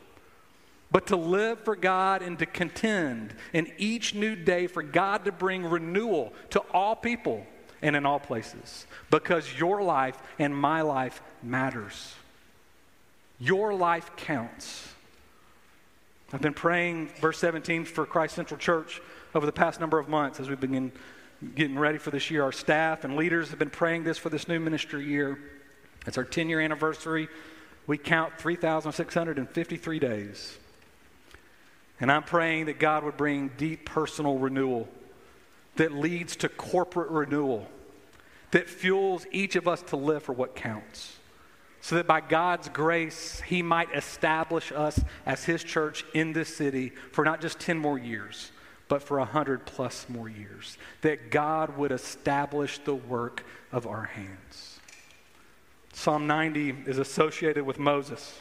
But 0.92 1.06
to 1.08 1.16
live 1.16 1.60
for 1.60 1.76
God 1.76 2.22
and 2.22 2.38
to 2.40 2.46
contend 2.46 3.34
in 3.52 3.70
each 3.78 4.14
new 4.14 4.34
day 4.34 4.66
for 4.66 4.82
God 4.82 5.24
to 5.26 5.32
bring 5.32 5.64
renewal 5.64 6.32
to 6.50 6.60
all 6.72 6.96
people 6.96 7.46
and 7.82 7.94
in 7.94 8.04
all 8.04 8.18
places 8.18 8.86
because 9.10 9.58
your 9.58 9.82
life 9.82 10.18
and 10.38 10.54
my 10.54 10.82
life 10.82 11.22
matters. 11.42 12.14
Your 13.38 13.72
life 13.72 14.10
counts. 14.16 14.88
I've 16.32 16.42
been 16.42 16.54
praying, 16.54 17.08
verse 17.20 17.38
17, 17.38 17.84
for 17.84 18.04
Christ 18.04 18.34
Central 18.34 18.58
Church 18.58 19.00
over 19.34 19.46
the 19.46 19.52
past 19.52 19.80
number 19.80 19.98
of 19.98 20.08
months 20.08 20.40
as 20.40 20.48
we've 20.48 20.60
been 20.60 20.92
getting 21.54 21.78
ready 21.78 21.98
for 21.98 22.10
this 22.10 22.30
year. 22.30 22.42
Our 22.42 22.52
staff 22.52 23.04
and 23.04 23.16
leaders 23.16 23.50
have 23.50 23.58
been 23.58 23.70
praying 23.70 24.04
this 24.04 24.18
for 24.18 24.28
this 24.28 24.46
new 24.46 24.60
ministry 24.60 25.04
year. 25.04 25.38
It's 26.06 26.18
our 26.18 26.24
10 26.24 26.48
year 26.48 26.60
anniversary. 26.60 27.28
We 27.86 27.98
count 27.98 28.38
3,653 28.38 29.98
days. 29.98 30.58
And 32.00 32.10
I'm 32.10 32.22
praying 32.22 32.66
that 32.66 32.78
God 32.78 33.04
would 33.04 33.16
bring 33.16 33.50
deep 33.56 33.84
personal 33.84 34.38
renewal 34.38 34.88
that 35.76 35.92
leads 35.92 36.36
to 36.36 36.48
corporate 36.48 37.10
renewal, 37.10 37.66
that 38.50 38.68
fuels 38.68 39.26
each 39.30 39.56
of 39.56 39.68
us 39.68 39.82
to 39.82 39.96
live 39.96 40.22
for 40.22 40.32
what 40.32 40.54
counts. 40.54 41.16
So 41.82 41.94
that 41.96 42.06
by 42.06 42.20
God's 42.20 42.68
grace, 42.68 43.40
He 43.40 43.62
might 43.62 43.94
establish 43.94 44.72
us 44.72 45.00
as 45.24 45.44
His 45.44 45.64
church 45.64 46.04
in 46.12 46.32
this 46.32 46.54
city 46.54 46.92
for 47.12 47.24
not 47.24 47.40
just 47.40 47.58
10 47.60 47.78
more 47.78 47.98
years, 47.98 48.52
but 48.88 49.02
for 49.02 49.18
100 49.18 49.64
plus 49.64 50.06
more 50.08 50.28
years. 50.28 50.76
That 51.00 51.30
God 51.30 51.78
would 51.78 51.92
establish 51.92 52.78
the 52.78 52.94
work 52.94 53.44
of 53.72 53.86
our 53.86 54.04
hands. 54.04 54.80
Psalm 55.92 56.26
90 56.26 56.84
is 56.86 56.98
associated 56.98 57.64
with 57.64 57.78
Moses. 57.78 58.38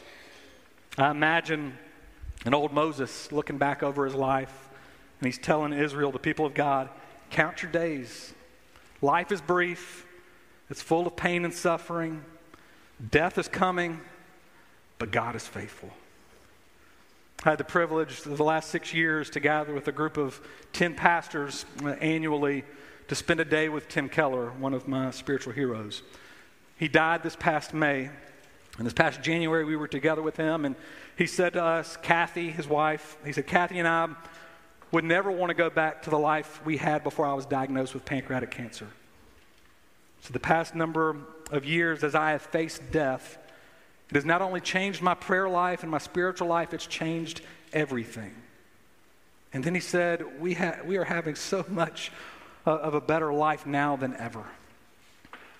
I 0.98 1.10
imagine 1.10 1.78
an 2.44 2.54
old 2.54 2.72
Moses 2.72 3.30
looking 3.32 3.58
back 3.58 3.82
over 3.82 4.04
his 4.04 4.14
life, 4.14 4.68
and 5.20 5.26
he's 5.26 5.38
telling 5.38 5.72
Israel, 5.72 6.12
the 6.12 6.18
people 6.18 6.46
of 6.46 6.54
God, 6.54 6.88
Count 7.30 7.62
your 7.62 7.70
days. 7.70 8.34
Life 9.00 9.30
is 9.32 9.40
brief, 9.40 10.06
it's 10.68 10.82
full 10.82 11.06
of 11.06 11.16
pain 11.16 11.44
and 11.44 11.54
suffering. 11.54 12.24
Death 13.10 13.38
is 13.38 13.48
coming, 13.48 14.00
but 14.98 15.10
God 15.10 15.34
is 15.34 15.46
faithful. 15.46 15.90
I 17.44 17.50
had 17.50 17.58
the 17.58 17.64
privilege 17.64 18.20
the 18.20 18.44
last 18.44 18.68
six 18.68 18.92
years 18.92 19.30
to 19.30 19.40
gather 19.40 19.72
with 19.72 19.88
a 19.88 19.92
group 19.92 20.18
of 20.18 20.38
10 20.74 20.94
pastors 20.94 21.64
uh, 21.82 21.90
annually 21.92 22.64
to 23.08 23.14
spend 23.14 23.40
a 23.40 23.44
day 23.46 23.70
with 23.70 23.88
Tim 23.88 24.10
Keller, 24.10 24.50
one 24.50 24.74
of 24.74 24.86
my 24.86 25.10
spiritual 25.10 25.54
heroes. 25.54 26.02
He 26.76 26.86
died 26.86 27.22
this 27.22 27.36
past 27.36 27.72
May. 27.72 28.10
And 28.80 28.86
this 28.86 28.94
past 28.94 29.20
January, 29.20 29.62
we 29.66 29.76
were 29.76 29.88
together 29.88 30.22
with 30.22 30.38
him, 30.38 30.64
and 30.64 30.74
he 31.14 31.26
said 31.26 31.52
to 31.52 31.62
us, 31.62 31.98
Kathy, 31.98 32.50
his 32.50 32.66
wife, 32.66 33.18
he 33.26 33.30
said, 33.30 33.46
Kathy 33.46 33.78
and 33.78 33.86
I, 33.86 34.08
would 34.90 35.04
never 35.04 35.30
want 35.30 35.50
to 35.50 35.54
go 35.54 35.68
back 35.68 36.00
to 36.04 36.10
the 36.10 36.18
life 36.18 36.64
we 36.64 36.78
had 36.78 37.04
before 37.04 37.26
I 37.26 37.34
was 37.34 37.44
diagnosed 37.44 37.92
with 37.92 38.06
pancreatic 38.06 38.50
cancer. 38.50 38.86
So, 40.22 40.32
the 40.32 40.40
past 40.40 40.74
number 40.74 41.14
of 41.50 41.66
years, 41.66 42.02
as 42.02 42.14
I 42.14 42.30
have 42.30 42.40
faced 42.40 42.90
death, 42.90 43.36
it 44.08 44.14
has 44.14 44.24
not 44.24 44.40
only 44.40 44.62
changed 44.62 45.02
my 45.02 45.12
prayer 45.12 45.50
life 45.50 45.82
and 45.82 45.90
my 45.90 45.98
spiritual 45.98 46.48
life, 46.48 46.72
it's 46.72 46.86
changed 46.86 47.42
everything. 47.74 48.34
And 49.52 49.62
then 49.62 49.74
he 49.74 49.82
said, 49.82 50.40
We, 50.40 50.54
ha- 50.54 50.78
we 50.86 50.96
are 50.96 51.04
having 51.04 51.34
so 51.34 51.66
much 51.68 52.12
uh, 52.66 52.78
of 52.78 52.94
a 52.94 53.00
better 53.02 53.30
life 53.30 53.66
now 53.66 53.96
than 53.96 54.16
ever. 54.16 54.44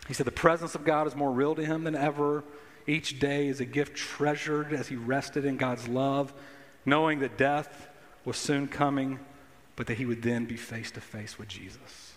He 0.09 0.15
said, 0.15 0.25
The 0.25 0.33
presence 0.33 0.75
of 0.75 0.87
God 0.87 1.07
is 1.07 1.15
more 1.15 1.31
real 1.31 1.55
to 1.55 1.63
him 1.63 1.85
than 1.85 1.95
ever. 1.95 2.45
Each 2.87 3.19
day 3.19 3.49
is 3.49 3.61
a 3.61 3.65
gift 3.65 3.97
treasured 3.97 4.73
as 4.73 4.87
he 4.89 4.97
rested 4.97 5.45
in 5.45 5.57
God's 5.57 5.89
love, 5.89 6.33
knowing 6.85 7.21
that 7.21 7.39
death 7.39 7.89
was 8.25 8.37
soon 8.37 8.69
coming, 8.69 9.19
but 9.77 9.87
that 9.87 9.99
he 9.99 10.07
would 10.07 10.23
then 10.23 10.47
be 10.47 10.57
face 10.57 10.91
to 10.93 11.01
face 11.01 11.39
with 11.39 11.49
Jesus. 11.49 12.15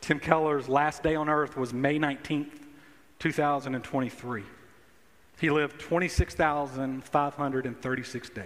Tim 0.00 0.20
Keller's 0.20 0.68
last 0.68 1.02
day 1.02 1.14
on 1.14 1.28
earth 1.28 1.56
was 1.56 1.72
May 1.72 1.98
19th, 1.98 2.60
2023. 3.20 4.42
He 5.40 5.50
lived 5.50 5.80
26,536 5.80 8.30
days. 8.30 8.44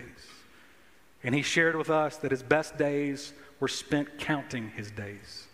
And 1.24 1.34
he 1.34 1.42
shared 1.42 1.76
with 1.76 1.90
us 1.90 2.16
that 2.18 2.30
his 2.30 2.42
best 2.42 2.78
days 2.78 3.32
were 3.60 3.68
spent 3.68 4.18
counting 4.18 4.70
his 4.70 4.90
days, 4.90 5.46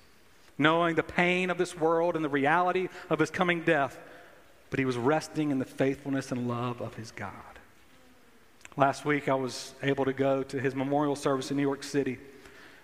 knowing 0.58 0.94
the 0.94 1.02
pain 1.02 1.50
of 1.50 1.58
this 1.58 1.74
world 1.74 2.16
and 2.16 2.24
the 2.24 2.28
reality 2.28 2.88
of 3.08 3.18
his 3.18 3.30
coming 3.30 3.62
death, 3.62 3.98
but 4.74 4.80
he 4.80 4.84
was 4.84 4.96
resting 4.96 5.52
in 5.52 5.60
the 5.60 5.64
faithfulness 5.64 6.32
and 6.32 6.48
love 6.48 6.80
of 6.80 6.96
his 6.96 7.12
God. 7.12 7.30
Last 8.76 9.04
week, 9.04 9.28
I 9.28 9.34
was 9.34 9.72
able 9.84 10.04
to 10.04 10.12
go 10.12 10.42
to 10.42 10.58
his 10.58 10.74
memorial 10.74 11.14
service 11.14 11.52
in 11.52 11.56
New 11.56 11.62
York 11.62 11.84
City. 11.84 12.18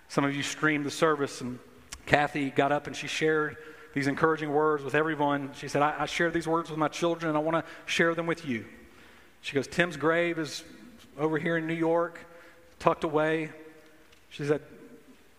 Some 0.09 0.24
of 0.24 0.33
you 0.33 0.44
streamed 0.44 0.87
the 0.87 0.90
service, 0.92 1.40
and 1.40 1.59
Kathy 2.07 2.50
got 2.50 2.70
up 2.70 2.87
and 2.87 2.94
she 2.94 3.09
shared 3.09 3.57
these 3.92 4.07
encouraging 4.07 4.53
words 4.53 4.85
with 4.85 4.94
everyone. 4.94 5.50
She 5.57 5.66
said, 5.66 5.83
I, 5.83 6.03
I 6.03 6.07
share 6.07 6.31
these 6.31 6.46
words 6.46 6.70
with 6.70 6.79
my 6.79 6.87
children, 6.87 7.29
and 7.31 7.37
I 7.37 7.40
want 7.40 7.57
to 7.57 7.64
share 7.87 8.14
them 8.14 8.29
with 8.29 8.46
you. 8.46 8.66
She 9.40 9.57
goes, 9.57 9.66
Tim's 9.66 9.96
grave 9.96 10.38
is 10.38 10.62
over 11.18 11.38
here 11.38 11.57
in 11.57 11.66
New 11.66 11.74
York, 11.74 12.20
tucked 12.79 13.03
away. 13.03 13.50
She 14.29 14.44
said, 14.44 14.61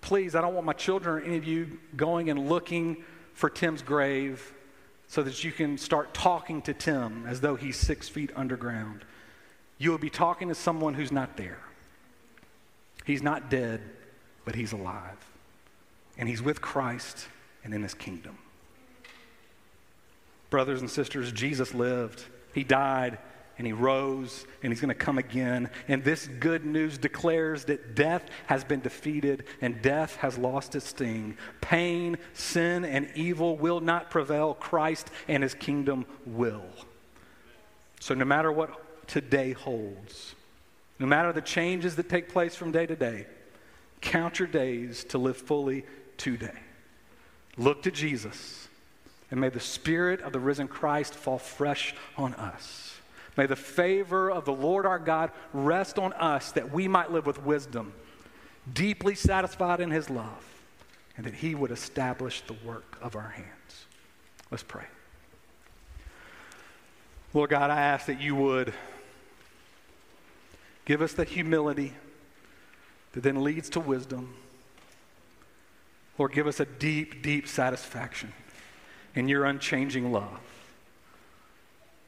Please, 0.02 0.36
I 0.36 0.42
don't 0.42 0.54
want 0.54 0.66
my 0.66 0.74
children 0.74 1.16
or 1.16 1.26
any 1.26 1.38
of 1.38 1.46
you 1.46 1.80
going 1.96 2.30
and 2.30 2.50
looking 2.50 3.06
for 3.36 3.50
Tim's 3.50 3.82
grave 3.82 4.54
so 5.12 5.22
that 5.22 5.44
you 5.44 5.52
can 5.52 5.78
start 5.78 6.14
talking 6.14 6.62
to 6.62 6.74
Tim 6.74 7.26
as 7.28 7.42
though 7.42 7.58
he's 7.58 7.76
six 7.76 8.08
feet 8.08 8.32
underground. 8.34 9.04
You 9.78 9.92
will 9.92 9.98
be 9.98 10.10
talking 10.10 10.48
to 10.48 10.56
someone 10.56 10.94
who's 10.94 11.12
not 11.12 11.36
there. 11.36 11.60
He's 13.04 13.22
not 13.22 13.50
dead, 13.50 13.82
but 14.46 14.56
he's 14.56 14.72
alive. 14.72 15.18
And 16.18 16.30
he's 16.30 16.42
with 16.42 16.62
Christ 16.62 17.28
and 17.66 17.74
in 17.74 17.84
his 17.84 17.94
kingdom. 17.94 18.38
Brothers 20.50 20.80
and 20.80 20.90
sisters, 20.90 21.34
Jesus 21.34 21.74
lived, 21.74 22.24
he 22.54 22.64
died, 22.64 23.18
and 23.62 23.68
he 23.68 23.74
rose, 23.74 24.48
and 24.64 24.74
he's 24.74 24.82
going 24.82 24.90
to 24.90 24.96
come 24.96 25.20
again. 25.20 25.70
And 25.88 26.04
this 26.04 26.28
good 26.40 26.66
news 26.66 26.98
declares 26.98 27.66
that 27.66 27.94
death 27.94 28.28
has 28.48 28.64
been 28.64 28.80
defeated 28.80 29.44
and 29.62 29.84
death 29.84 30.16
has 30.16 30.36
lost 30.36 30.74
its 30.74 30.88
sting. 30.88 31.38
Pain, 31.62 32.18
sin, 32.34 32.84
and 32.84 33.08
evil 33.14 33.56
will 33.56 33.80
not 33.80 34.10
prevail. 34.10 34.56
Christ 34.56 35.12
and 35.28 35.44
his 35.44 35.54
kingdom 35.54 36.08
will. 36.26 36.66
So, 38.00 38.16
no 38.16 38.26
matter 38.26 38.52
what 38.52 39.08
today 39.08 39.52
holds, 39.52 40.34
no 40.98 41.06
matter 41.06 41.32
the 41.32 41.40
changes 41.40 41.96
that 41.98 42.10
take 42.10 42.30
place 42.30 42.56
from 42.56 42.72
day 42.72 42.88
to 42.88 42.96
day, 42.96 43.28
count 44.02 44.40
your 44.40 44.48
days 44.48 45.04
to 45.04 45.20
live 45.20 45.38
fully 45.38 45.86
today. 46.18 46.58
Look 47.60 47.84
to 47.84 47.92
Jesus, 47.92 48.70
and 49.30 49.40
may 49.40 49.50
the 49.50 49.60
Spirit 49.60 50.22
of 50.22 50.34
the 50.34 50.40
risen 50.40 50.68
Christ 50.68 51.14
fall 51.14 51.38
fresh 51.38 51.94
on 52.18 52.34
us. 52.34 52.92
May 53.38 53.46
the 53.46 53.56
favor 53.56 54.30
of 54.30 54.46
the 54.46 54.54
Lord 54.54 54.86
our 54.86 55.00
God 55.00 55.32
rest 55.54 55.98
on 55.98 56.14
us 56.14 56.52
that 56.54 56.72
we 56.72 56.88
might 56.88 57.12
live 57.12 57.26
with 57.26 57.44
wisdom, 57.44 57.94
deeply 58.72 59.16
satisfied 59.16 59.80
in 59.80 59.92
His 59.92 60.10
love, 60.10 60.46
and 61.16 61.26
that 61.26 61.36
He 61.36 61.56
would 61.56 61.72
establish 61.72 62.42
the 62.42 62.56
work 62.66 62.98
of 63.02 63.16
our 63.16 63.30
hands. 63.30 63.86
Let's 64.50 64.64
pray. 64.64 64.86
Lord 67.34 67.50
God, 67.50 67.70
I 67.70 67.80
ask 67.80 68.08
that 68.08 68.20
you 68.20 68.36
would 68.36 68.74
give 70.84 71.02
us 71.02 71.14
the 71.14 71.24
humility 71.24 71.94
that 73.14 73.24
then 73.24 73.44
leads 73.44 73.70
to 73.70 73.80
wisdom. 73.80 74.36
Lord, 76.18 76.34
give 76.34 76.48
us 76.48 76.60
a 76.60 76.66
deep, 76.66 77.24
deep 77.24 77.48
satisfaction 77.48 78.34
in 79.16 79.30
your 79.30 79.46
unchanging 79.46 80.12
love. 80.12 80.40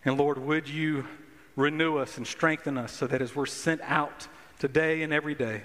And 0.05 0.17
Lord, 0.17 0.37
would 0.37 0.67
you 0.67 1.07
renew 1.55 1.97
us 1.97 2.17
and 2.17 2.25
strengthen 2.25 2.77
us 2.77 2.91
so 2.91 3.07
that 3.07 3.21
as 3.21 3.35
we're 3.35 3.45
sent 3.45 3.81
out 3.81 4.27
today 4.59 5.01
and 5.03 5.13
every 5.13 5.35
day 5.35 5.61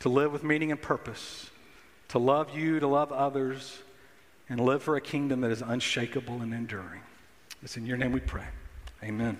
to 0.00 0.08
live 0.08 0.32
with 0.32 0.44
meaning 0.44 0.70
and 0.70 0.80
purpose, 0.80 1.50
to 2.08 2.18
love 2.18 2.56
you, 2.56 2.80
to 2.80 2.86
love 2.86 3.12
others, 3.12 3.78
and 4.48 4.60
live 4.60 4.82
for 4.82 4.96
a 4.96 5.00
kingdom 5.00 5.42
that 5.42 5.50
is 5.50 5.60
unshakable 5.60 6.40
and 6.40 6.54
enduring. 6.54 7.02
It's 7.62 7.76
in 7.76 7.84
your 7.84 7.96
name 7.96 8.12
we 8.12 8.20
pray. 8.20 8.46
Amen. 9.02 9.38